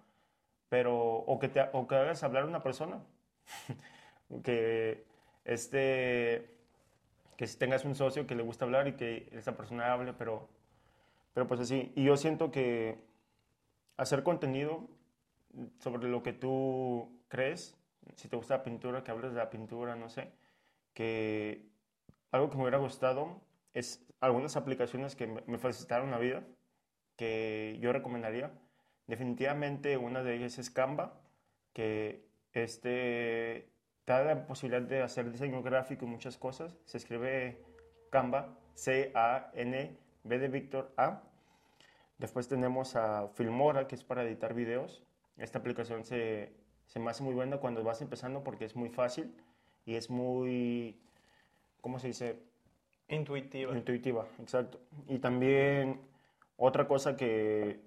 pero 0.68 0.96
o 0.96 1.38
que, 1.38 1.48
te, 1.48 1.68
o 1.72 1.86
que 1.86 1.94
hagas 1.96 2.22
hablar 2.22 2.44
a 2.44 2.46
una 2.46 2.62
persona, 2.62 3.02
que 4.44 5.04
este, 5.44 6.56
que 7.36 7.46
si 7.46 7.58
tengas 7.58 7.84
un 7.84 7.94
socio 7.94 8.26
que 8.26 8.34
le 8.34 8.42
gusta 8.42 8.64
hablar 8.64 8.88
y 8.88 8.92
que 8.92 9.28
esa 9.32 9.56
persona 9.56 9.92
hable, 9.92 10.12
pero, 10.12 10.48
pero 11.34 11.46
pues 11.46 11.60
así. 11.60 11.92
Y 11.96 12.04
yo 12.04 12.16
siento 12.16 12.50
que 12.50 12.98
hacer 13.96 14.22
contenido 14.22 14.88
sobre 15.78 16.08
lo 16.08 16.22
que 16.22 16.32
tú 16.32 17.20
crees, 17.28 17.76
si 18.16 18.28
te 18.28 18.36
gusta 18.36 18.58
la 18.58 18.64
pintura, 18.64 19.04
que 19.04 19.10
hables 19.10 19.32
de 19.32 19.38
la 19.38 19.50
pintura, 19.50 19.96
no 19.96 20.08
sé, 20.08 20.32
que 20.94 21.68
algo 22.30 22.50
que 22.50 22.56
me 22.56 22.62
hubiera 22.62 22.78
gustado 22.78 23.40
es 23.74 24.04
algunas 24.20 24.56
aplicaciones 24.56 25.16
que 25.16 25.26
me 25.26 25.58
facilitaron 25.58 26.10
la 26.10 26.18
vida, 26.18 26.44
que 27.16 27.78
yo 27.80 27.92
recomendaría. 27.92 28.52
Definitivamente 29.06 29.96
una 29.96 30.22
de 30.22 30.36
ellas 30.36 30.58
es 30.58 30.70
Canva, 30.70 31.20
que 31.72 32.28
este, 32.52 33.72
te 34.04 34.12
da 34.12 34.22
la 34.22 34.46
posibilidad 34.46 34.82
de 34.82 35.02
hacer 35.02 35.30
diseño 35.30 35.62
gráfico 35.62 36.04
y 36.04 36.08
muchas 36.08 36.36
cosas. 36.36 36.76
Se 36.84 36.98
escribe 36.98 37.64
Canva, 38.10 38.58
C-A-N-B 38.74 40.38
de 40.38 40.48
Víctor 40.48 40.92
A. 40.96 41.22
Después 42.22 42.46
tenemos 42.46 42.94
a 42.94 43.26
Filmora, 43.34 43.88
que 43.88 43.96
es 43.96 44.04
para 44.04 44.22
editar 44.22 44.54
videos. 44.54 45.02
Esta 45.36 45.58
aplicación 45.58 46.04
se, 46.04 46.52
se 46.86 47.00
me 47.00 47.10
hace 47.10 47.24
muy 47.24 47.34
buena 47.34 47.56
cuando 47.56 47.82
vas 47.82 48.00
empezando 48.00 48.44
porque 48.44 48.64
es 48.64 48.76
muy 48.76 48.90
fácil 48.90 49.34
y 49.84 49.96
es 49.96 50.08
muy, 50.08 51.02
¿cómo 51.80 51.98
se 51.98 52.06
dice? 52.06 52.38
Intuitiva. 53.08 53.76
Intuitiva, 53.76 54.24
exacto. 54.40 54.78
Y 55.08 55.18
también 55.18 56.00
otra 56.56 56.86
cosa 56.86 57.16
que 57.16 57.80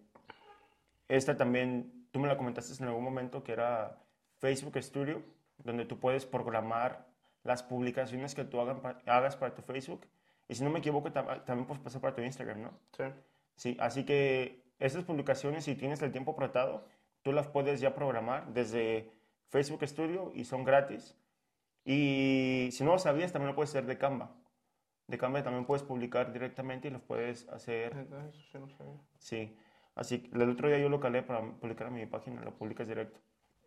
esta 1.07 1.37
también, 1.37 2.05
tú 2.11 2.19
me 2.19 2.27
la 2.27 2.35
comentaste 2.35 2.83
en 2.83 2.89
algún 2.89 3.05
momento, 3.05 3.41
que 3.41 3.53
era 3.53 4.01
Facebook 4.39 4.77
Studio, 4.83 5.21
donde 5.63 5.85
tú 5.85 5.97
puedes 5.97 6.25
programar 6.25 7.07
las 7.45 7.63
publicaciones 7.63 8.35
que 8.35 8.43
tú 8.43 8.59
hagan 8.59 8.81
hagas 9.05 9.37
para 9.37 9.55
tu 9.55 9.61
Facebook. 9.61 10.05
Y 10.49 10.55
si 10.55 10.63
no 10.65 10.71
me 10.71 10.79
equivoco, 10.79 11.07
tam- 11.09 11.45
también 11.45 11.65
puedes 11.67 11.81
pasar 11.81 12.01
para 12.01 12.13
tu 12.13 12.21
Instagram, 12.21 12.63
¿no? 12.63 12.71
Sí. 12.97 13.03
Sí, 13.55 13.77
así 13.79 14.05
que 14.05 14.65
esas 14.79 15.03
publicaciones, 15.03 15.63
si 15.63 15.75
tienes 15.75 16.01
el 16.01 16.11
tiempo 16.11 16.31
apretado, 16.31 16.87
tú 17.21 17.31
las 17.31 17.47
puedes 17.47 17.79
ya 17.79 17.95
programar 17.95 18.53
desde 18.53 19.11
Facebook 19.49 19.85
Studio 19.87 20.31
y 20.35 20.43
son 20.43 20.63
gratis. 20.63 21.17
Y 21.85 22.69
si 22.71 22.83
no 22.83 22.91
lo 22.93 22.99
sabías, 22.99 23.31
también 23.31 23.49
lo 23.49 23.55
puedes 23.55 23.69
hacer 23.69 23.85
de 23.85 23.97
Canva. 23.97 24.35
De 25.07 25.17
Canva 25.17 25.43
también 25.43 25.65
puedes 25.65 25.83
publicar 25.83 26.33
directamente 26.33 26.87
y 26.87 26.91
los 26.91 27.01
puedes 27.01 27.47
hacer. 27.49 27.95
Entonces, 27.95 28.35
eso 28.35 28.47
sí 28.51 28.57
no 28.59 28.69
sabía. 28.69 28.99
Sí. 29.17 29.57
Así 29.93 30.19
que 30.19 30.35
el 30.35 30.49
otro 30.49 30.67
día 30.67 30.79
yo 30.79 30.89
lo 30.89 30.99
calé 30.99 31.21
para 31.21 31.41
publicar 31.41 31.87
en 31.87 31.93
mi 31.93 32.05
página, 32.05 32.41
lo 32.41 32.55
publicas 32.55 32.87
directo. 32.87 33.19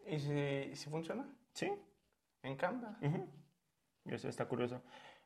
¿Y 0.07 0.19
si, 0.19 0.75
si 0.75 0.91
funciona? 0.91 1.27
Sí. 1.53 1.73
En 2.43 2.57
Canva. 2.57 2.99
Ujú. 3.01 3.27
Y 4.05 4.15
eso 4.15 4.29
está 4.29 4.47
curioso. 4.47 4.83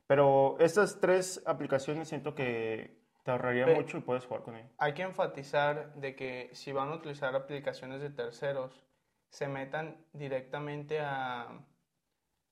Pero 0.07 0.57
estas 0.61 1.01
tres 1.01 1.43
aplicaciones 1.47 2.09
siento 2.09 2.35
que 2.35 3.02
te 3.23 3.31
ahorraría 3.31 3.67
mucho 3.67 3.99
y 3.99 4.01
puedes 4.01 4.25
jugar 4.27 4.43
con 4.43 4.57
ellas. 4.57 4.71
Hay 4.79 4.95
que 4.95 5.03
enfatizar 5.03 5.95
de 5.95 6.17
que 6.17 6.51
si 6.53 6.73
van 6.73 6.89
a 6.89 6.95
utilizar 6.95 7.35
aplicaciones 7.35 8.01
de 8.01 8.11
terceros, 8.11 8.85
se 9.29 9.49
metan 9.49 10.05
directamente 10.13 11.01
a, 11.01 11.65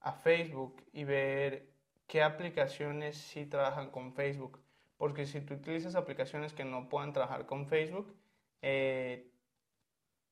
a 0.00 0.12
Facebook 0.12 0.82
y 0.92 1.04
ver 1.04 1.70
qué 2.06 2.22
aplicaciones 2.22 3.16
sí 3.16 3.46
trabajan 3.46 3.90
con 3.90 4.14
Facebook. 4.14 4.60
Porque 4.96 5.26
si 5.26 5.40
tú 5.40 5.54
utilizas 5.54 5.94
aplicaciones 5.94 6.52
que 6.52 6.64
no 6.64 6.88
puedan 6.88 7.12
trabajar 7.12 7.46
con 7.46 7.66
Facebook, 7.66 8.14
eh, 8.62 9.30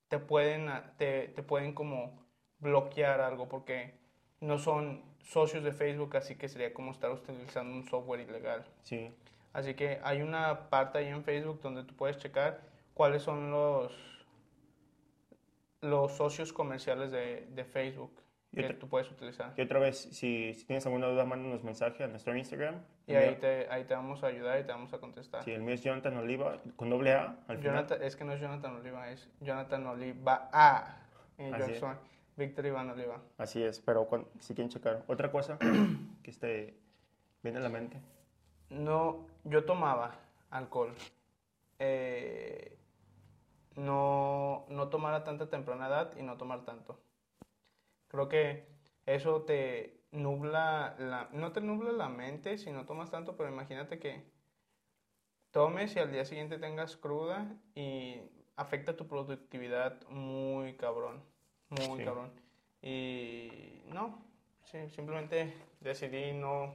te 0.08 0.18
pueden, 0.18 0.68
te, 0.96 1.28
te 1.28 1.42
pueden 1.42 1.74
como 1.74 2.26
bloquear 2.58 3.20
algo 3.20 3.48
porque 3.48 3.98
no 4.40 4.58
son 4.58 5.02
socios 5.22 5.64
de 5.64 5.72
Facebook, 5.72 6.16
así 6.16 6.36
que 6.36 6.48
sería 6.48 6.72
como 6.72 6.92
estar 6.92 7.10
utilizando 7.10 7.74
un 7.74 7.84
software 7.84 8.20
ilegal. 8.20 8.64
Sí. 8.82 9.10
Así 9.52 9.74
que 9.74 9.98
hay 10.04 10.22
una 10.22 10.68
parte 10.70 10.98
ahí 10.98 11.06
en 11.08 11.24
Facebook 11.24 11.60
donde 11.62 11.84
tú 11.84 11.94
puedes 11.96 12.18
checar 12.18 12.60
cuáles 12.94 13.22
son 13.22 13.50
los, 13.50 13.92
los 15.80 16.12
socios 16.12 16.52
comerciales 16.52 17.10
de, 17.10 17.46
de 17.50 17.64
Facebook 17.64 18.12
que 18.54 18.64
otra- 18.64 18.78
tú 18.78 18.88
puedes 18.88 19.10
utilizar. 19.10 19.52
Y 19.56 19.60
otra 19.62 19.78
vez, 19.78 19.98
si, 19.98 20.54
si 20.54 20.64
tienes 20.64 20.84
alguna 20.86 21.06
duda, 21.08 21.24
mándanos 21.24 21.62
mensaje 21.62 22.02
a 22.04 22.08
nuestro 22.08 22.36
Instagram. 22.36 22.76
Y 23.06 23.14
ahí 23.14 23.36
te, 23.36 23.68
ahí 23.70 23.84
te 23.84 23.94
vamos 23.94 24.22
a 24.22 24.26
ayudar 24.28 24.58
y 24.60 24.64
te 24.64 24.72
vamos 24.72 24.92
a 24.92 24.98
contestar. 24.98 25.42
Sí, 25.44 25.52
el 25.52 25.62
mío 25.62 25.74
es 25.74 25.82
Jonathan 25.82 26.16
Oliva, 26.18 26.58
con 26.76 26.90
doble 26.90 27.12
A 27.12 27.36
al 27.46 27.58
final. 27.58 27.62
Jonathan, 27.62 28.02
es 28.02 28.16
que 28.16 28.24
no 28.24 28.32
es 28.32 28.40
Jonathan 28.40 28.76
Oliva, 28.76 29.10
es 29.10 29.28
Jonathan 29.40 29.86
Oliva 29.86 30.48
A. 30.52 30.96
Y 31.38 31.48
yo 31.48 31.54
Así 31.56 31.72
es. 31.72 31.78
soy 31.78 31.94
Víctor 32.36 32.66
Iván 32.66 32.90
Oliva. 32.90 33.20
Así 33.38 33.62
es, 33.62 33.80
pero 33.80 34.08
si 34.40 34.54
quieren 34.54 34.70
checar. 34.70 35.04
Otra 35.06 35.30
cosa 35.30 35.58
que 36.22 36.30
esté 36.30 36.74
viene 37.42 37.58
a 37.58 37.62
la 37.62 37.68
mente. 37.68 37.98
No, 38.70 39.26
yo 39.44 39.64
tomaba 39.64 40.14
alcohol. 40.50 40.94
Eh, 41.78 42.76
no, 43.76 44.66
no 44.68 44.88
tomar 44.88 45.14
a 45.14 45.24
tanta 45.24 45.48
temprana 45.48 45.86
edad 45.88 46.16
y 46.16 46.22
no 46.22 46.36
tomar 46.36 46.64
tanto. 46.64 47.00
Creo 48.08 48.28
que 48.28 48.66
eso 49.06 49.42
te 49.42 50.00
nubla 50.10 50.96
la, 50.98 51.28
no 51.32 51.52
te 51.52 51.60
nubla 51.60 51.92
la 51.92 52.08
mente 52.08 52.58
si 52.58 52.70
no 52.72 52.86
tomas 52.86 53.10
tanto, 53.10 53.36
pero 53.36 53.50
imagínate 53.50 53.98
que 53.98 54.24
tomes 55.50 55.94
y 55.96 55.98
al 55.98 56.10
día 56.12 56.24
siguiente 56.24 56.58
tengas 56.58 56.96
cruda 56.96 57.46
y 57.74 58.20
afecta 58.56 58.96
tu 58.96 59.06
productividad 59.06 60.02
muy 60.08 60.74
cabrón, 60.76 61.22
muy 61.68 61.98
Sí. 61.98 62.04
cabrón. 62.04 62.32
Y 62.82 63.82
no, 63.86 64.22
sí, 64.64 64.88
simplemente 64.90 65.52
decidí 65.80 66.32
no, 66.32 66.74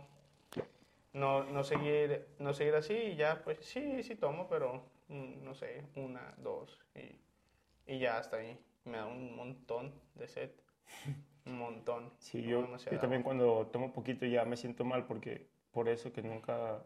no, 1.14 1.44
no 1.44 1.64
seguir, 1.64 2.28
no 2.40 2.54
seguir 2.54 2.76
así 2.76 2.94
y 2.94 3.16
ya, 3.16 3.44
pues 3.44 3.60
sí, 3.66 4.04
sí 4.04 4.16
tomo, 4.16 4.48
pero 4.50 4.84
mm, 5.08 5.44
no 5.44 5.54
sé, 5.54 5.86
una, 5.96 6.34
dos 6.38 6.80
y, 6.96 7.94
y 7.94 8.00
ya 8.00 8.18
hasta 8.18 8.38
ahí. 8.38 8.58
Me 8.86 8.98
da 8.98 9.06
un 9.06 9.36
montón 9.36 9.94
de 10.16 10.28
sed, 10.28 10.52
un 11.46 11.58
montón. 11.58 12.12
Sí, 12.18 12.42
yo, 12.42 12.68
yo 12.78 13.00
también 13.00 13.22
agua. 13.22 13.24
cuando 13.24 13.68
tomo 13.68 13.94
poquito 13.94 14.26
ya 14.26 14.44
me 14.46 14.58
siento 14.58 14.84
mal 14.84 15.06
porque 15.06 15.48
por 15.72 15.88
eso 15.88 16.12
que 16.12 16.22
nunca, 16.22 16.86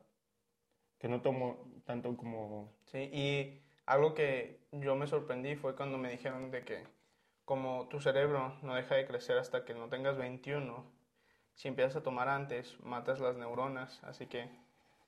que 1.00 1.08
no 1.08 1.22
tomo 1.22 1.72
tanto 1.86 2.16
como... 2.16 2.74
Sí, 2.86 3.10
y 3.12 3.62
algo 3.86 4.14
que 4.14 4.60
yo 4.72 4.96
me 4.96 5.08
sorprendí 5.08 5.56
fue 5.56 5.76
cuando 5.76 5.98
me 5.98 6.12
dijeron 6.12 6.52
de 6.52 6.64
que 6.64 6.84
como 7.46 7.88
tu 7.88 8.02
cerebro 8.02 8.58
no 8.62 8.76
deja 8.76 8.96
de 8.96 9.08
crecer 9.08 9.38
hasta 9.38 9.64
que 9.64 9.74
no 9.74 9.88
tengas 9.88 10.18
21, 10.18 10.86
si 11.58 11.68
empiezas 11.68 11.96
a 11.98 12.04
tomar 12.04 12.30
antes, 12.30 12.80
matas 12.84 13.20
las 13.20 13.36
neuronas, 13.36 14.02
así 14.04 14.28
que 14.28 14.48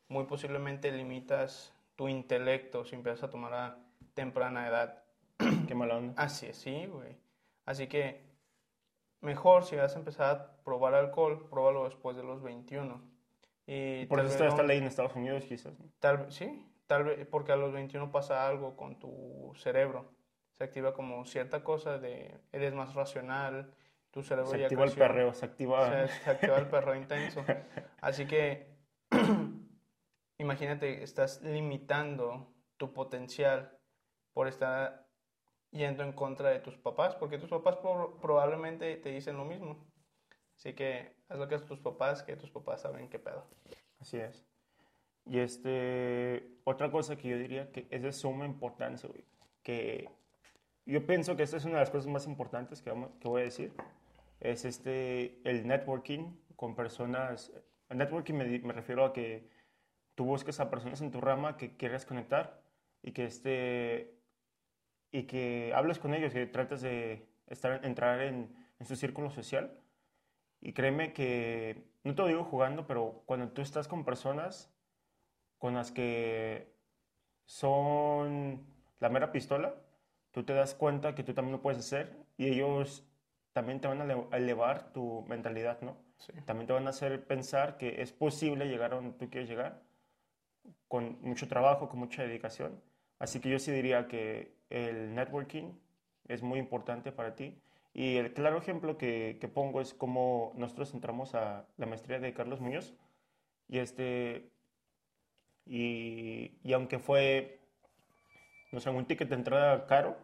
muy 0.07 0.25
posiblemente 0.25 0.91
limitas 0.91 1.71
tu 1.95 2.07
intelecto 2.07 2.83
si 2.83 2.95
empiezas 2.95 3.23
a 3.23 3.29
tomar 3.29 3.53
a 3.53 3.77
temprana 4.15 4.67
edad. 4.67 5.03
Qué 5.67 5.75
mala 5.75 5.97
onda. 5.97 6.21
Así 6.21 6.47
es, 6.47 6.57
sí, 6.57 6.87
güey. 6.87 7.15
Así 7.65 7.85
que 7.85 8.23
mejor 9.21 9.63
si 9.63 9.75
vas 9.75 9.95
a 9.95 9.99
empezar 9.99 10.35
a 10.35 10.63
probar 10.63 10.95
alcohol, 10.95 11.47
pruébalo 11.49 11.85
después 11.85 12.17
de 12.17 12.23
los 12.23 12.41
21. 12.41 12.99
Y 13.67 14.07
por 14.07 14.19
eso 14.19 14.29
está 14.29 14.47
esta 14.47 14.63
ley 14.63 14.79
en 14.79 14.85
Estados 14.85 15.15
Unidos 15.15 15.43
quizás. 15.45 15.77
¿no? 15.79 15.85
Tal 15.99 16.31
sí, 16.31 16.67
tal 16.87 17.03
vez, 17.03 17.27
porque 17.27 17.51
a 17.51 17.57
los 17.57 17.71
21 17.71 18.11
pasa 18.11 18.47
algo 18.47 18.75
con 18.75 18.97
tu 18.97 19.53
cerebro. 19.55 20.09
Se 20.57 20.63
activa 20.63 20.95
como 20.95 21.23
cierta 21.25 21.63
cosa 21.63 21.99
de, 21.99 22.39
eres 22.51 22.73
más 22.73 22.95
racional, 22.95 23.71
tu 24.11 24.23
cerebro 24.23 24.49
Se 24.49 24.57
ya 24.59 24.65
activa 24.65 24.83
el 24.85 24.91
perreo, 24.93 25.33
se 25.33 25.45
activa... 25.45 26.07
Se, 26.07 26.13
se 26.23 26.29
activa 26.29 26.57
el 26.57 26.67
perro 26.67 26.95
intenso. 26.95 27.43
Así 28.01 28.25
que, 28.25 28.67
imagínate, 30.37 31.03
estás 31.03 31.41
limitando 31.41 32.53
tu 32.77 32.93
potencial 32.93 33.77
por 34.33 34.47
estar 34.47 35.07
yendo 35.71 36.03
en 36.03 36.13
contra 36.13 36.49
de 36.49 36.59
tus 36.59 36.77
papás, 36.77 37.15
porque 37.15 37.37
tus 37.37 37.49
papás 37.49 37.77
pro- 37.77 38.19
probablemente 38.19 38.95
te 38.97 39.09
dicen 39.09 39.37
lo 39.37 39.45
mismo. 39.45 39.85
Así 40.57 40.73
que 40.73 41.15
haz 41.29 41.37
lo 41.37 41.47
que 41.47 41.55
hacen 41.55 41.67
tus 41.67 41.79
papás, 41.79 42.23
que 42.23 42.35
tus 42.35 42.49
papás 42.51 42.81
saben 42.81 43.09
qué 43.09 43.19
pedo. 43.19 43.45
Así 43.99 44.17
es. 44.17 44.45
Y 45.25 45.39
este, 45.39 46.57
otra 46.63 46.89
cosa 46.89 47.15
que 47.15 47.27
yo 47.29 47.37
diría 47.37 47.71
que 47.71 47.87
es 47.91 48.01
de 48.01 48.11
suma 48.11 48.45
importancia, 48.45 49.07
güey, 49.07 49.23
que 49.61 50.09
yo 50.85 51.05
pienso 51.05 51.35
que 51.35 51.43
esta 51.43 51.57
es 51.57 51.65
una 51.65 51.75
de 51.75 51.79
las 51.81 51.91
cosas 51.91 52.07
más 52.07 52.25
importantes 52.25 52.81
que 52.81 52.91
voy 52.91 53.41
a 53.41 53.45
decir, 53.45 53.73
es 54.39 54.65
este, 54.65 55.41
el 55.49 55.67
networking 55.67 56.37
con 56.55 56.75
personas, 56.75 57.51
el 57.89 57.97
networking 57.97 58.33
me, 58.33 58.59
me 58.59 58.73
refiero 58.73 59.05
a 59.05 59.13
que 59.13 59.49
tú 60.15 60.25
busques 60.25 60.59
a 60.59 60.69
personas 60.69 61.01
en 61.01 61.11
tu 61.11 61.21
rama 61.21 61.57
que 61.57 61.77
quieras 61.77 62.05
conectar 62.05 62.61
y 63.01 63.11
que 63.11 63.25
este, 63.25 64.19
y 65.11 65.23
que 65.23 65.73
hables 65.73 65.99
con 65.99 66.13
ellos, 66.13 66.33
que 66.33 66.45
trates 66.45 66.81
de 66.81 67.27
estar, 67.47 67.83
entrar 67.85 68.21
en, 68.21 68.55
en 68.79 68.85
su 68.85 68.95
círculo 68.95 69.29
social. 69.29 69.77
Y 70.61 70.73
créeme 70.73 71.13
que, 71.13 71.89
no 72.03 72.15
te 72.15 72.21
lo 72.21 72.27
digo 72.27 72.43
jugando, 72.43 72.85
pero 72.85 73.23
cuando 73.25 73.49
tú 73.49 73.61
estás 73.61 73.87
con 73.87 74.05
personas 74.05 74.73
con 75.57 75.73
las 75.73 75.91
que 75.91 76.73
son 77.45 78.65
la 78.99 79.09
mera 79.09 79.31
pistola, 79.31 79.75
tú 80.31 80.43
te 80.43 80.53
das 80.53 80.75
cuenta 80.75 81.15
que 81.15 81.23
tú 81.23 81.33
también 81.33 81.53
lo 81.53 81.61
puedes 81.61 81.79
hacer 81.79 82.15
y 82.37 82.47
ellos 82.47 83.08
también 83.53 83.79
te 83.81 83.87
van 83.87 84.01
a 84.01 84.05
ele- 84.05 84.27
a 84.31 84.37
elevar 84.37 84.91
tu 84.93 85.23
mentalidad, 85.27 85.81
¿no? 85.81 85.97
Sí. 86.19 86.33
También 86.45 86.67
te 86.67 86.73
van 86.73 86.87
a 86.87 86.91
hacer 86.91 87.25
pensar 87.25 87.77
que 87.77 88.01
es 88.01 88.11
posible 88.11 88.65
llegar 88.67 88.93
a 88.93 88.95
donde 88.97 89.17
tú 89.17 89.29
quieres 89.29 89.49
llegar 89.49 89.81
con 90.87 91.19
mucho 91.21 91.47
trabajo, 91.47 91.89
con 91.89 91.99
mucha 91.99 92.23
dedicación. 92.23 92.81
Así 93.19 93.39
que 93.39 93.49
yo 93.49 93.59
sí 93.59 93.71
diría 93.71 94.07
que 94.07 94.55
el 94.69 95.13
networking 95.15 95.73
es 96.27 96.41
muy 96.41 96.59
importante 96.59 97.11
para 97.11 97.35
ti. 97.35 97.61
Y 97.93 98.17
el 98.17 98.33
claro 98.33 98.57
ejemplo 98.57 98.97
que, 98.97 99.37
que 99.41 99.47
pongo 99.47 99.81
es 99.81 99.93
cómo 99.93 100.53
nosotros 100.55 100.93
entramos 100.93 101.35
a 101.35 101.65
la 101.77 101.85
maestría 101.85 102.19
de 102.19 102.33
Carlos 102.33 102.61
Muñoz. 102.61 102.93
Y, 103.67 103.79
este, 103.79 104.51
y, 105.65 106.57
y 106.63 106.73
aunque 106.73 106.99
fue, 106.99 107.59
no 108.71 108.79
sé, 108.79 108.89
un 108.89 109.05
ticket 109.05 109.29
de 109.29 109.35
entrada 109.35 109.85
caro, 109.85 110.17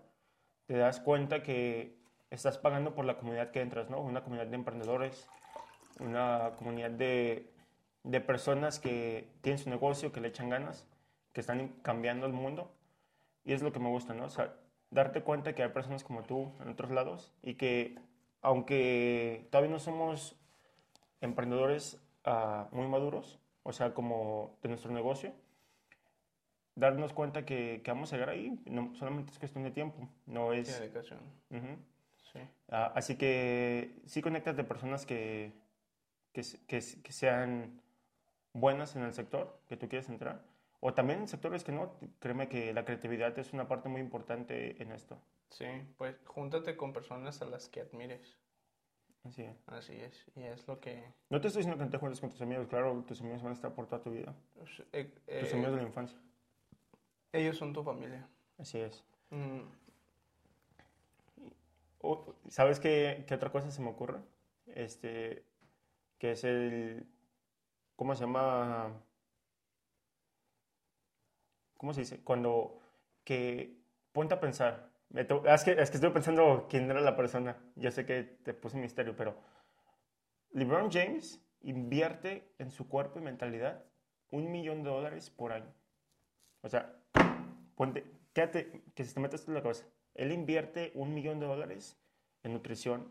te 0.68 0.76
das 0.78 1.00
cuenta 1.00 1.44
que 1.44 1.98
estás 2.30 2.58
pagando 2.58 2.94
por 2.94 3.06
la 3.06 3.18
comunidad 3.18 3.52
que 3.52 3.62
entras, 3.62 3.90
¿no? 3.90 4.00
Una 4.02 4.24
comunidad 4.24 4.48
de 4.48 4.56
emprendedores, 4.56 5.30
una 6.00 6.54
comunidad 6.58 6.92
de, 6.92 7.52
de 8.04 8.22
personas 8.22 8.80
que 8.80 9.30
tienen 9.42 9.60
su 9.60 9.70
negocio, 9.70 10.12
que 10.12 10.22
le 10.22 10.30
echan 10.30 10.50
ganas, 10.50 10.88
que 11.34 11.42
están 11.42 11.70
cambiando 11.82 12.26
el 12.26 12.34
mundo. 12.34 12.72
Y 13.44 13.54
es 13.54 13.62
lo 13.62 13.72
que 13.72 13.80
me 13.80 13.90
gusta, 13.90 14.14
¿no? 14.14 14.26
O 14.26 14.30
sea, 14.30 14.56
darte 14.90 15.22
cuenta 15.22 15.54
que 15.54 15.64
hay 15.64 15.70
personas 15.70 16.04
como 16.04 16.24
tú 16.24 16.52
en 16.62 16.70
otros 16.70 16.92
lados 16.92 17.34
y 17.42 17.56
que 17.56 18.00
aunque 18.42 19.48
todavía 19.50 19.72
no 19.72 19.80
somos 19.80 20.36
emprendedores 21.22 22.00
ah, 22.24 22.70
muy 22.72 22.88
maduros, 22.88 23.40
o 23.64 23.74
sea, 23.74 23.94
como 23.94 24.58
de 24.62 24.70
nuestro 24.70 24.92
negocio, 24.92 25.34
darnos 26.76 27.14
cuenta 27.14 27.46
que, 27.46 27.82
que 27.84 27.92
vamos 27.92 28.14
a 28.14 28.18
llegar 28.18 28.30
ahí, 28.30 28.62
no, 28.66 28.94
solamente 28.96 29.32
es 29.32 29.40
cuestión 29.40 29.64
de 29.64 29.72
tiempo, 29.72 30.08
no 30.28 30.54
es... 30.54 30.80
dedicación. 30.80 31.20
Ujú. 31.50 31.78
Sí. 32.36 32.42
Ah, 32.70 32.92
así 32.96 33.16
que 33.18 33.96
sí 34.06 34.22
conéctate 34.22 34.58
de 34.58 34.64
personas 34.66 35.06
que, 35.06 35.54
que, 36.34 36.42
que, 36.68 36.82
se- 36.82 37.02
que 37.02 37.12
sean 37.14 37.82
buenas 38.54 38.96
en 38.98 39.04
el 39.04 39.14
sector 39.14 39.58
que 39.70 39.78
tú 39.78 39.88
quieres 39.88 40.10
entrar. 40.10 40.44
O 40.82 40.94
también 40.94 41.20
en 41.22 41.28
sectores 41.30 41.64
que 41.64 41.72
no, 41.72 41.94
créeme 42.20 42.50
que 42.50 42.74
la 42.74 42.84
creatividad 42.84 43.38
es 43.40 43.54
una 43.54 43.68
parte 43.68 43.88
muy 43.90 44.02
importante 44.02 44.82
en 44.84 44.92
esto. 44.92 45.18
Sí, 45.50 45.66
pues 45.98 46.18
júntate 46.26 46.76
con 46.76 46.92
personas 46.92 47.42
a 47.42 47.46
las 47.46 47.70
que 47.70 47.82
admires. 47.82 48.38
Así 49.24 49.44
es. 49.44 49.56
Así 49.68 49.94
es, 49.94 50.26
y 50.36 50.44
es 50.44 50.68
lo 50.68 50.80
que... 50.82 51.04
No 51.30 51.40
te 51.42 51.48
estoy 51.48 51.62
diciendo 51.62 51.78
que 51.80 51.86
no 51.86 51.90
te 51.90 51.98
juntes 51.98 52.20
con 52.20 52.30
tus 52.30 52.42
amigos, 52.42 52.68
claro, 52.68 53.02
tus 53.08 53.22
amigos 53.22 53.42
van 53.42 53.52
a 53.54 53.56
estar 53.56 53.74
por 53.74 53.88
toda 53.88 54.02
tu 54.04 54.12
vida. 54.12 54.36
pues, 54.54 54.84
eh, 54.92 55.06
Tus 55.40 55.50
eh, 55.50 55.54
amigos 55.54 55.72
de 55.72 55.78
la 55.82 55.88
infancia. 55.88 56.20
ellos 57.32 57.58
son 57.58 57.72
tu 57.74 57.82
familia. 57.84 58.28
Así 58.60 58.78
es. 58.80 59.04
Mm, 59.32 59.62
O, 62.10 62.36
¿Sabes 62.50 62.80
qué, 62.80 63.26
otra 63.34 63.52
cosa 63.52 63.72
se 63.72 63.82
me 63.82 63.90
ocurre? 63.90 64.20
Este, 64.68 65.44
que 66.20 66.32
es 66.34 66.44
el, 66.46 67.08
¿cómo 67.98 68.16
se 68.16 68.22
llama? 68.24 68.94
¿Cómo 71.78 71.94
se 71.94 72.02
dice? 72.02 72.22
Cuando, 72.24 72.80
que, 73.24 73.78
ponte 74.12 74.34
a 74.34 74.40
pensar. 74.40 74.90
To- 75.28 75.46
Es 75.46 75.64
que, 75.64 75.72
es 75.72 75.90
que 75.90 75.98
estoy 75.98 76.10
pensando 76.12 76.68
quién 76.70 76.90
era 76.90 77.02
la 77.02 77.16
persona. 77.16 77.58
Ya 77.76 77.92
sé 77.92 78.06
que 78.06 78.24
te 78.24 78.54
puse 78.54 78.78
misterio, 78.78 79.16
pero 79.16 79.36
LeBron 80.54 80.90
James 80.92 81.40
invierte 81.62 82.52
en 82.58 82.72
su 82.72 82.88
cuerpo 82.88 83.20
y 83.20 83.22
mentalidad 83.22 83.84
un 84.32 84.52
millón 84.52 84.84
de 84.84 84.90
dólares 84.90 85.30
por 85.30 85.52
año. 85.52 85.72
O 86.62 86.70
sea, 86.70 86.96
ponte, 87.76 88.06
quédate, 88.34 88.84
que 88.96 89.06
se 89.06 89.14
te 89.14 89.20
meta 89.22 89.36
esto 89.38 89.52
en 89.52 89.56
la 89.56 89.64
cabeza. 89.64 89.86
Él 90.16 90.32
invierte 90.32 90.92
un 90.96 91.14
millón 91.14 91.40
de 91.40 91.46
dólares 91.46 91.98
en 92.44 92.54
nutrición, 92.54 93.08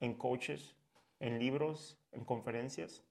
en 0.00 0.14
coaches, 0.14 0.76
en 1.20 1.38
libros, 1.38 1.98
en 2.12 2.24
conferencias. 2.24 3.02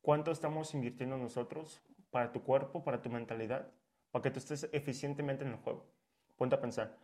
¿Cuánto 0.00 0.30
estamos 0.30 0.72
invirtiendo 0.74 1.18
nosotros 1.18 1.82
para 2.10 2.32
tu 2.32 2.42
cuerpo, 2.42 2.82
para 2.82 3.02
tu 3.02 3.10
mentalidad, 3.10 3.70
para 4.10 4.22
que 4.22 4.30
tú 4.30 4.38
estés 4.38 4.68
eficientemente 4.72 5.44
en 5.44 5.50
el 5.50 5.56
juego? 5.56 5.86
Ponte 6.36 6.54
a 6.54 6.60
pensar. 6.60 6.96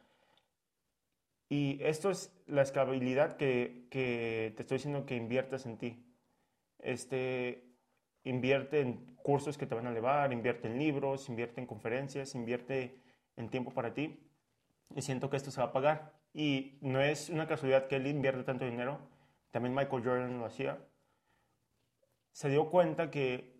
Y 1.48 1.78
esto 1.82 2.10
es 2.10 2.32
la 2.46 2.62
escalabilidad 2.62 3.36
que, 3.36 3.86
te 3.90 4.62
estoy 4.62 4.78
diciendo 4.78 5.06
que 5.06 5.16
inviertas 5.16 5.66
en 5.66 5.78
ti. 5.78 6.04
Este, 6.78 7.64
invierte 8.24 8.80
en 8.80 9.16
cursos 9.22 9.56
que 9.56 9.66
te 9.66 9.74
van 9.74 9.86
a 9.86 9.90
elevar, 9.90 10.32
invierte 10.32 10.68
en 10.68 10.78
libros, 10.78 11.28
invierte 11.28 11.60
en 11.60 11.66
conferencias, 11.66 12.34
invierte 12.34 13.00
en 13.36 13.48
tiempo 13.48 13.72
para 13.72 13.94
ti. 13.94 14.25
Y 14.94 15.02
siento 15.02 15.28
que 15.30 15.36
esto 15.36 15.50
se 15.50 15.60
va 15.60 15.68
a 15.68 15.72
pagar. 15.72 16.12
Y 16.32 16.78
no 16.80 17.00
es 17.00 17.28
una 17.30 17.46
casualidad 17.46 17.86
que 17.88 17.96
él 17.96 18.06
invierte 18.06 18.44
tanto 18.44 18.64
dinero. 18.64 18.98
También 19.50 19.74
Michael 19.74 20.02
Jordan 20.04 20.38
lo 20.38 20.44
hacía. 20.46 20.78
Se 22.32 22.48
dio 22.48 22.70
cuenta 22.70 23.10
que 23.10 23.56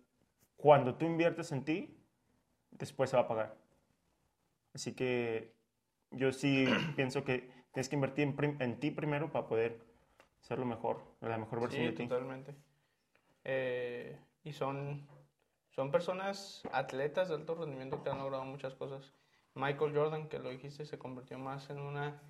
cuando 0.57 0.95
tú 0.95 1.05
inviertes 1.05 1.51
en 1.51 1.63
ti, 1.65 1.97
después 2.71 3.09
se 3.09 3.17
va 3.17 3.23
a 3.23 3.27
pagar. 3.27 3.55
Así 4.73 4.93
que 4.93 5.53
yo 6.11 6.31
sí 6.31 6.65
pienso 6.95 7.23
que 7.23 7.49
tienes 7.73 7.89
que 7.89 7.95
invertir 7.95 8.33
en, 8.39 8.61
en 8.61 8.79
ti 8.79 8.91
primero 8.91 9.31
para 9.31 9.47
poder 9.47 9.79
ser 10.41 10.59
lo 10.59 10.65
mejor, 10.65 11.01
la 11.21 11.37
mejor 11.37 11.59
versión 11.61 11.81
Sí, 11.83 11.87
de 11.87 11.93
ti. 11.93 12.07
totalmente. 12.07 12.55
Eh, 13.43 14.17
y 14.43 14.53
son, 14.53 15.07
son 15.71 15.91
personas 15.91 16.63
atletas 16.71 17.29
de 17.29 17.35
alto 17.35 17.55
rendimiento 17.55 18.03
que 18.03 18.09
han 18.09 18.19
logrado 18.19 18.45
muchas 18.45 18.75
cosas. 18.75 19.13
Michael 19.57 19.95
Jordan, 19.95 20.29
que 20.29 20.39
lo 20.39 20.49
dijiste, 20.49 20.85
se 20.85 20.97
convirtió 20.97 21.37
más 21.37 21.69
en 21.69 21.79
una 21.79 22.21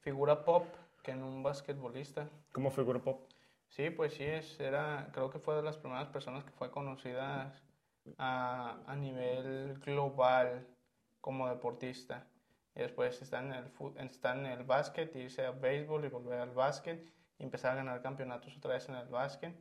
figura 0.00 0.44
pop 0.44 0.66
que 1.02 1.12
en 1.12 1.22
un 1.22 1.42
basquetbolista. 1.42 2.28
¿Cómo 2.52 2.70
fue 2.70 2.84
Pop? 3.00 3.28
Sí, 3.68 3.90
pues 3.90 4.14
sí, 4.14 4.24
es, 4.24 4.58
era, 4.58 5.10
creo 5.12 5.30
que 5.30 5.38
fue 5.38 5.54
de 5.54 5.62
las 5.62 5.76
primeras 5.76 6.08
personas 6.08 6.44
que 6.44 6.50
fue 6.50 6.70
conocida 6.70 7.52
a, 8.18 8.78
a 8.86 8.96
nivel 8.96 9.78
global 9.80 10.66
como 11.20 11.48
deportista. 11.48 12.26
Y 12.74 12.80
después 12.80 13.20
está 13.20 13.40
en 13.40 13.52
el, 13.52 13.70
está 13.98 14.34
en 14.34 14.46
el 14.46 14.64
básquet, 14.64 15.14
irse 15.16 15.44
al 15.44 15.58
béisbol 15.60 16.04
y 16.04 16.08
volver 16.08 16.40
al 16.40 16.50
básquet 16.50 17.12
y 17.38 17.44
empezar 17.44 17.72
a 17.72 17.76
ganar 17.76 18.02
campeonatos 18.02 18.56
otra 18.56 18.74
vez 18.74 18.88
en 18.88 18.96
el 18.96 19.08
básquet. 19.08 19.54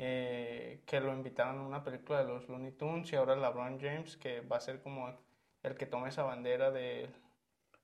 Eh, 0.00 0.84
que 0.86 1.00
lo 1.00 1.12
invitaron 1.12 1.58
a 1.58 1.66
una 1.66 1.82
película 1.82 2.20
de 2.20 2.28
los 2.28 2.48
Looney 2.48 2.70
Tunes 2.72 3.12
y 3.12 3.16
ahora 3.16 3.34
LeBron 3.34 3.80
James, 3.80 4.16
que 4.16 4.40
va 4.42 4.56
a 4.56 4.60
ser 4.60 4.80
como 4.80 5.12
el 5.62 5.74
que 5.76 5.86
tome 5.86 6.08
esa 6.08 6.22
bandera 6.22 6.70
de, 6.70 7.08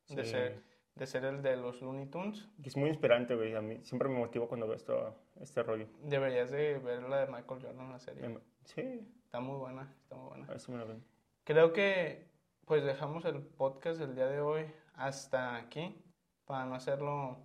ser, 0.06 0.62
de 0.94 1.06
ser 1.06 1.24
el 1.24 1.42
de 1.42 1.56
los 1.56 1.80
Looney 1.82 2.06
Tunes. 2.06 2.48
Es 2.62 2.76
muy 2.76 2.88
inspirante, 2.90 3.34
güey. 3.34 3.54
A 3.54 3.60
mí 3.60 3.82
siempre 3.84 4.08
me 4.08 4.18
motiva 4.18 4.46
cuando 4.48 4.66
veo 4.66 4.76
esto, 4.76 5.14
este 5.40 5.62
rollo. 5.62 5.86
Deberías 6.02 6.50
de 6.50 6.78
ver 6.78 7.02
la 7.04 7.20
de 7.20 7.26
Michael 7.26 7.62
Jordan, 7.62 7.90
la 7.90 7.98
serie. 8.00 8.24
Em, 8.24 8.38
Sí, 8.64 9.06
Está 9.24 9.40
muy 9.40 9.58
buena, 9.58 9.92
está 10.02 10.14
muy 10.16 10.28
buena. 10.28 10.44
a 10.46 10.48
ver 10.50 10.60
si 10.60 10.72
me 10.72 10.78
lo 10.78 10.86
ven. 10.86 11.04
Creo 11.44 11.72
que 11.72 12.28
pues 12.64 12.84
dejamos 12.84 13.24
el 13.26 13.42
podcast 13.42 13.98
del 14.00 14.14
día 14.14 14.26
de 14.26 14.40
hoy 14.40 14.64
hasta 14.94 15.56
aquí 15.56 16.00
para 16.46 16.64
no 16.64 16.74
hacerlo 16.76 17.36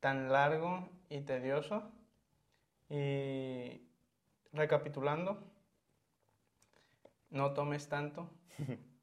tan 0.00 0.30
largo 0.30 0.88
y 1.08 1.20
tedioso. 1.22 1.90
Y 2.90 3.80
recapitulando, 4.52 5.42
no 7.30 7.54
tomes 7.54 7.88
tanto, 7.88 8.28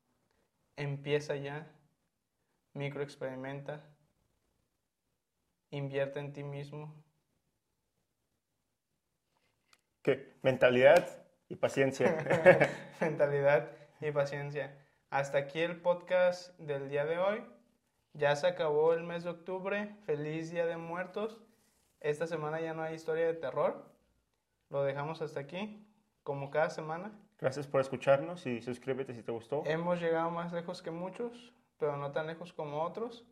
empieza 0.77 1.35
ya, 1.35 1.67
microexperimenta, 2.73 3.83
invierte 5.71 6.19
en 6.19 6.31
ti 6.31 6.43
mismo. 6.43 6.93
¿Qué? 10.03 10.37
Mentalidad 10.43 11.25
y 11.49 11.55
paciencia. 11.55 12.15
mentalidad 13.01 13.69
y 13.99 14.11
paciencia. 14.11 14.77
Hasta 15.09 15.39
aquí 15.39 15.59
el 15.59 15.81
podcast 15.81 16.57
del 16.59 16.89
día 16.89 17.05
de 17.05 17.17
hoy. 17.17 17.43
Ya 18.13 18.35
se 18.35 18.47
acabó 18.47 18.93
el 18.93 19.03
mes 19.03 19.23
de 19.23 19.31
octubre. 19.31 19.95
Feliz 20.05 20.51
Día 20.51 20.65
de 20.65 20.77
Muertos. 20.77 21.41
Esta 21.99 22.27
semana 22.27 22.61
ya 22.61 22.73
no 22.73 22.83
hay 22.83 22.95
historia 22.95 23.25
de 23.25 23.33
terror. 23.33 23.91
Lo 24.69 24.83
dejamos 24.83 25.21
hasta 25.21 25.39
aquí, 25.39 25.85
como 26.23 26.51
cada 26.51 26.69
semana. 26.69 27.11
Gracias 27.39 27.67
por 27.67 27.81
escucharnos 27.81 28.45
y 28.47 28.61
suscríbete 28.61 29.13
si 29.13 29.21
te 29.21 29.31
gustó. 29.31 29.63
Hemos 29.65 29.99
llegado 30.01 30.29
más 30.31 30.51
lejos 30.53 30.81
que 30.81 30.89
muchos, 30.91 31.53
pero 31.79 31.95
no 31.97 32.11
tan 32.11 32.27
lejos 32.27 32.51
como 32.53 32.81
otros. 32.81 33.25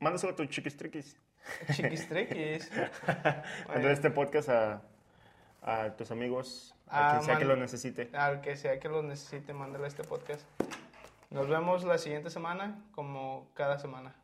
Mándaselo 0.00 0.32
a 0.32 0.36
tus 0.36 0.48
chiquistriquis. 0.48 1.16
Chiquistriquis. 1.72 2.70
Mándale 3.68 3.92
este 3.92 4.10
podcast 4.10 4.48
a, 4.50 4.82
a 5.62 5.96
tus 5.96 6.10
amigos, 6.10 6.74
a 6.88 7.08
Ah, 7.08 7.12
quien 7.12 7.22
sea 7.24 7.38
que 7.38 7.44
lo 7.46 7.56
necesite. 7.56 8.10
Al 8.12 8.40
que 8.42 8.56
sea 8.56 8.78
que 8.78 8.88
lo 8.88 9.02
necesite, 9.02 9.52
mándale 9.54 9.86
este 9.86 10.04
podcast. 10.04 10.44
Nos 11.30 11.48
vemos 11.48 11.84
la 11.84 11.98
siguiente 11.98 12.30
semana, 12.30 12.82
como 12.92 13.48
cada 13.54 13.78
semana. 13.78 14.14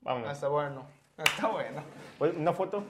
Vámonos. 0.00 0.30
Hasta 0.30 0.48
bueno. 0.48 0.86
Hasta 1.16 1.48
bueno. 1.48 1.82
Una 2.20 2.52
foto. 2.52 2.84